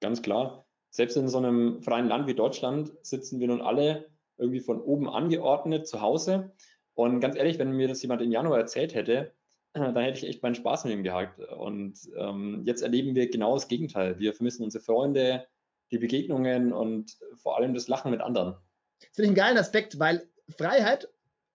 Ganz 0.00 0.22
klar. 0.22 0.66
Selbst 0.90 1.16
in 1.16 1.28
so 1.28 1.38
einem 1.38 1.82
freien 1.82 2.08
Land 2.08 2.26
wie 2.26 2.34
Deutschland 2.34 2.92
sitzen 3.02 3.38
wir 3.38 3.46
nun 3.46 3.60
alle 3.60 4.10
irgendwie 4.38 4.60
von 4.60 4.80
oben 4.80 5.08
angeordnet 5.08 5.86
zu 5.86 6.00
Hause. 6.00 6.52
Und 6.94 7.20
ganz 7.20 7.36
ehrlich, 7.36 7.58
wenn 7.58 7.72
mir 7.72 7.88
das 7.88 8.02
jemand 8.02 8.22
im 8.22 8.32
Januar 8.32 8.58
erzählt 8.58 8.94
hätte, 8.94 9.32
dann 9.72 9.96
hätte 9.96 10.18
ich 10.18 10.26
echt 10.26 10.42
meinen 10.42 10.56
Spaß 10.56 10.84
mit 10.84 10.94
ihm 10.94 11.04
gehabt. 11.04 11.38
Und 11.38 11.94
ähm, 12.16 12.62
jetzt 12.64 12.82
erleben 12.82 13.14
wir 13.14 13.30
genau 13.30 13.54
das 13.54 13.68
Gegenteil. 13.68 14.18
Wir 14.18 14.34
vermissen 14.34 14.64
unsere 14.64 14.82
Freunde, 14.82 15.46
die 15.92 15.98
Begegnungen 15.98 16.72
und 16.72 17.16
vor 17.36 17.56
allem 17.56 17.74
das 17.74 17.88
Lachen 17.88 18.10
mit 18.10 18.20
anderen. 18.20 18.56
Das 19.00 19.10
finde 19.14 19.22
ich 19.22 19.28
einen 19.28 19.36
geilen 19.36 19.58
Aspekt, 19.58 19.98
weil 19.98 20.28
Freiheit 20.48 21.08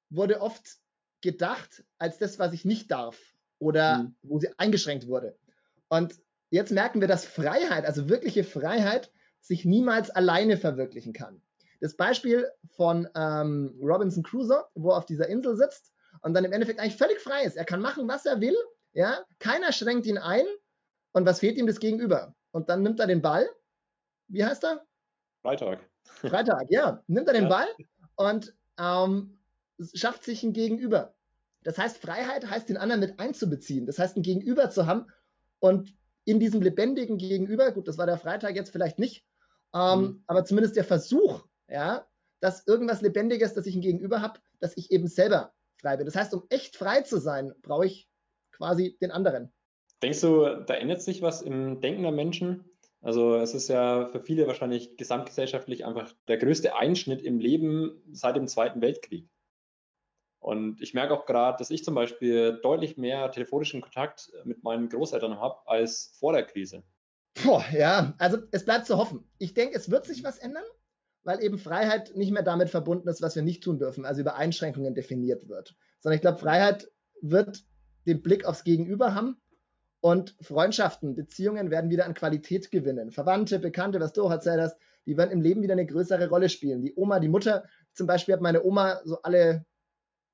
wurde 0.10 0.42
oft 0.42 0.78
gedacht 1.22 1.84
als 1.98 2.18
das, 2.18 2.40
was 2.40 2.54
ich 2.54 2.66
nicht 2.66 2.92
darf 2.92 3.18
oder 3.60 3.98
mhm. 4.00 4.16
wo 4.22 4.40
sie 4.40 4.50
eingeschränkt 4.58 5.08
wurde. 5.08 5.38
Und 5.88 6.16
jetzt 6.50 6.72
merken 6.72 7.02
wir, 7.02 7.08
dass 7.08 7.26
Freiheit, 7.26 7.86
also 7.86 8.10
wirkliche 8.10 8.44
Freiheit, 8.44 9.12
sich 9.42 9.66
niemals 9.66 10.10
alleine 10.10 10.58
verwirklichen 10.58 11.14
kann. 11.14 11.42
Das 11.82 11.96
Beispiel 11.96 12.50
von 12.68 13.08
ähm, 13.16 13.78
Robinson 13.82 14.24
Crusoe, 14.24 14.66
wo 14.74 14.92
er 14.92 14.98
auf 14.98 15.06
dieser 15.06 15.28
Insel 15.28 15.56
sitzt 15.56 15.94
und 16.22 16.34
dann 16.34 16.46
im 16.46 16.52
Endeffekt 16.52 16.80
eigentlich 16.80 16.98
völlig 16.98 17.20
frei 17.20 17.44
ist. 17.44 17.58
Er 17.58 17.66
kann 17.66 17.82
machen, 17.82 18.08
was 18.08 18.26
er 18.26 18.42
will. 18.42 18.56
Ja? 18.94 19.24
Keiner 19.40 19.72
schränkt 19.72 20.08
ihn 20.08 20.18
ein. 20.18 20.46
Und 21.12 21.26
was 21.26 21.40
fehlt 21.40 21.58
ihm 21.58 21.68
das 21.68 21.80
Gegenüber? 21.80 22.36
Und 22.52 22.70
dann 22.70 22.82
nimmt 22.82 23.00
er 23.00 23.08
den 23.08 23.22
Ball. 23.22 23.48
Wie 24.28 24.44
heißt 24.44 24.64
er? 24.66 24.86
Freitag. 25.42 25.80
Freitag, 26.04 26.66
ja. 26.70 27.04
Nimmt 27.08 27.28
er 27.28 27.34
den 27.34 27.44
ja. 27.44 27.50
Ball 27.50 27.68
und 28.16 28.54
ähm, 28.80 29.40
schafft 29.94 30.24
sich 30.24 30.44
ein 30.44 30.54
Gegenüber. 30.54 31.16
Das 31.64 31.78
heißt, 31.78 31.98
Freiheit 31.98 32.50
heißt, 32.50 32.70
den 32.70 32.78
anderen 32.78 33.02
mit 33.02 33.20
einzubeziehen. 33.20 33.86
Das 33.86 34.00
heißt, 34.00 34.18
ein 34.18 34.22
Gegenüber 34.24 34.70
zu 34.70 34.86
haben 34.86 35.08
und 35.60 35.96
in 36.26 36.40
diesem 36.40 36.62
lebendigen 36.62 37.18
Gegenüber, 37.18 37.72
gut, 37.72 37.88
das 37.88 37.98
war 37.98 38.06
der 38.06 38.18
Freitag 38.18 38.56
jetzt 38.56 38.72
vielleicht 38.72 39.00
nicht, 39.00 39.26
ähm, 39.74 40.00
mhm. 40.00 40.24
aber 40.28 40.46
zumindest 40.46 40.76
der 40.76 40.84
Versuch, 40.84 41.46
ja, 41.70 42.06
dass 42.40 42.68
irgendwas 42.68 43.02
Lebendiges, 43.02 43.54
dass 43.54 43.66
ich 43.66 43.76
ein 43.76 43.82
Gegenüber 43.82 44.22
habe, 44.22 44.40
dass 44.60 44.78
ich 44.78 44.92
eben 44.92 45.08
selber 45.08 45.54
frei 45.78 45.98
bin. 45.98 46.06
Das 46.06 46.16
heißt, 46.16 46.34
um 46.34 46.44
echt 46.50 46.76
frei 46.76 47.02
zu 47.02 47.20
sein, 47.20 47.54
brauche 47.62 47.86
ich 47.86 48.10
quasi 48.52 48.98
den 49.02 49.12
anderen. 49.12 49.52
Denkst 50.02 50.22
du, 50.22 50.64
da 50.66 50.76
ändert 50.76 51.02
sich 51.02 51.22
was 51.22 51.42
im 51.42 51.82
Denken 51.82 52.04
der 52.04 52.12
Menschen? 52.12 52.66
Also 53.02 53.36
es 53.36 53.54
ist 53.54 53.68
ja 53.68 54.08
für 54.08 54.20
viele 54.20 54.48
wahrscheinlich 54.48 54.98
gesamtgesellschaftlich 54.98 55.86
einfach 55.86 56.12
der 56.28 56.38
größte 56.38 56.76
Einschnitt 56.76 57.22
im 57.22 57.40
Leben 57.40 58.02
seit 58.12 58.36
dem 58.36 58.48
Zweiten 58.48 58.82
Weltkrieg. 58.82 59.30
Und 60.46 60.80
ich 60.80 60.94
merke 60.94 61.12
auch 61.12 61.26
gerade, 61.26 61.58
dass 61.58 61.72
ich 61.72 61.84
zum 61.84 61.96
Beispiel 61.96 62.60
deutlich 62.62 62.98
mehr 62.98 63.32
telefonischen 63.32 63.82
Kontakt 63.82 64.32
mit 64.44 64.64
meinen 64.64 64.90
Großeltern 64.90 65.40
habe 65.40 65.58
als 65.66 66.16
vor 66.20 66.34
der 66.34 66.44
Krise. 66.44 66.84
Boah, 67.44 67.66
ja, 67.74 68.14
also 68.20 68.38
es 68.52 68.64
bleibt 68.64 68.86
zu 68.86 68.98
hoffen. 68.98 69.28
Ich 69.40 69.56
denke, 69.56 69.76
es 69.76 69.90
wird 69.90 70.06
sich 70.06 70.24
was 70.24 70.38
ändern, 70.38 70.64
weil 71.24 71.42
eben 71.42 71.58
Freiheit 71.58 72.16
nicht 72.16 72.32
mehr 72.32 72.44
damit 72.44 72.70
verbunden 72.70 73.08
ist, 73.08 73.24
was 73.24 73.36
wir 73.36 73.42
nicht 73.42 73.64
tun 73.64 73.80
dürfen, 73.80 74.06
also 74.06 74.22
über 74.22 74.36
Einschränkungen 74.36 74.94
definiert 74.94 75.50
wird. 75.50 75.76
Sondern 76.00 76.18
ich 76.18 76.22
glaube, 76.22 76.38
Freiheit 76.38 76.92
wird 77.22 77.64
den 78.06 78.22
Blick 78.22 78.46
aufs 78.46 78.64
Gegenüber 78.64 79.16
haben 79.16 79.42
und 80.00 80.36
Freundschaften, 80.42 81.16
Beziehungen 81.16 81.72
werden 81.72 81.90
wieder 81.90 82.06
an 82.06 82.14
Qualität 82.14 82.70
gewinnen. 82.70 83.10
Verwandte, 83.10 83.58
Bekannte, 83.58 84.00
was 84.00 84.14
du 84.14 84.24
auch 84.24 84.32
erzählt 84.32 84.62
hast, 84.62 84.78
die 85.08 85.18
werden 85.18 85.32
im 85.32 85.42
Leben 85.42 85.64
wieder 85.64 85.74
eine 85.74 85.88
größere 85.88 86.30
Rolle 86.30 86.50
spielen. 86.50 86.84
Die 86.84 86.94
Oma, 86.96 87.20
die 87.20 87.30
Mutter, 87.30 87.64
zum 87.94 88.06
Beispiel 88.06 88.36
hat 88.36 88.42
meine 88.42 88.64
Oma 88.64 89.02
so 89.06 89.20
alle 89.24 89.66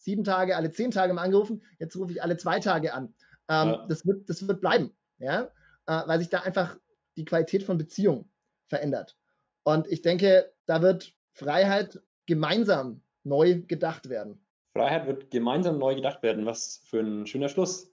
sieben 0.01 0.23
Tage, 0.23 0.55
alle 0.55 0.71
zehn 0.71 0.91
Tage 0.91 1.13
mal 1.13 1.23
angerufen, 1.23 1.63
jetzt 1.79 1.95
rufe 1.95 2.11
ich 2.11 2.23
alle 2.23 2.37
zwei 2.37 2.59
Tage 2.59 2.93
an. 2.93 3.13
Ähm, 3.47 3.69
ja. 3.69 3.85
das, 3.87 4.05
wird, 4.05 4.29
das 4.29 4.47
wird 4.47 4.61
bleiben, 4.61 4.91
ja? 5.19 5.43
Äh, 5.87 6.01
weil 6.07 6.19
sich 6.19 6.29
da 6.29 6.41
einfach 6.41 6.77
die 7.17 7.25
Qualität 7.25 7.63
von 7.63 7.77
Beziehungen 7.77 8.29
verändert. 8.67 9.17
Und 9.63 9.87
ich 9.87 10.01
denke, 10.01 10.51
da 10.65 10.81
wird 10.81 11.13
Freiheit 11.33 12.01
gemeinsam 12.25 13.01
neu 13.23 13.61
gedacht 13.61 14.09
werden. 14.09 14.43
Freiheit 14.73 15.05
wird 15.05 15.31
gemeinsam 15.31 15.77
neu 15.77 15.95
gedacht 15.95 16.23
werden. 16.23 16.45
Was 16.45 16.81
für 16.85 17.01
ein 17.01 17.27
schöner 17.27 17.49
Schluss. 17.49 17.91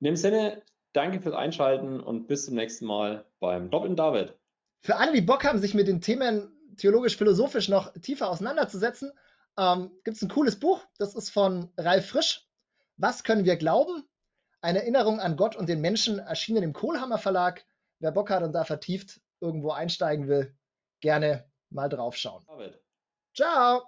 In 0.00 0.04
dem 0.04 0.16
Sinne, 0.16 0.62
danke 0.92 1.20
fürs 1.20 1.34
Einschalten 1.34 2.00
und 2.00 2.28
bis 2.28 2.44
zum 2.44 2.54
nächsten 2.54 2.86
Mal 2.86 3.24
beim 3.40 3.70
Doppeln 3.70 3.96
David. 3.96 4.34
Für 4.80 4.96
alle, 4.96 5.12
die 5.12 5.22
Bock 5.22 5.44
haben, 5.44 5.58
sich 5.58 5.74
mit 5.74 5.88
den 5.88 6.00
Themen 6.00 6.52
theologisch-philosophisch 6.76 7.68
noch 7.68 7.92
tiefer 7.94 8.30
auseinanderzusetzen, 8.30 9.12
ähm, 9.58 9.90
gibt 10.04 10.16
es 10.16 10.22
ein 10.22 10.30
cooles 10.30 10.58
Buch, 10.58 10.80
das 10.98 11.14
ist 11.14 11.30
von 11.30 11.70
Ralf 11.76 12.08
Frisch. 12.08 12.46
Was 12.96 13.24
können 13.24 13.44
wir 13.44 13.56
glauben? 13.56 14.04
Eine 14.60 14.80
Erinnerung 14.80 15.20
an 15.20 15.36
Gott 15.36 15.56
und 15.56 15.68
den 15.68 15.80
Menschen 15.80 16.18
erschienen 16.18 16.62
im 16.62 16.72
Kohlhammer 16.72 17.18
Verlag. 17.18 17.64
Wer 18.00 18.12
Bock 18.12 18.30
hat 18.30 18.42
und 18.42 18.52
da 18.52 18.64
vertieft 18.64 19.20
irgendwo 19.40 19.70
einsteigen 19.70 20.28
will, 20.28 20.56
gerne 21.00 21.50
mal 21.70 21.88
draufschauen. 21.88 22.44
Ciao! 23.34 23.82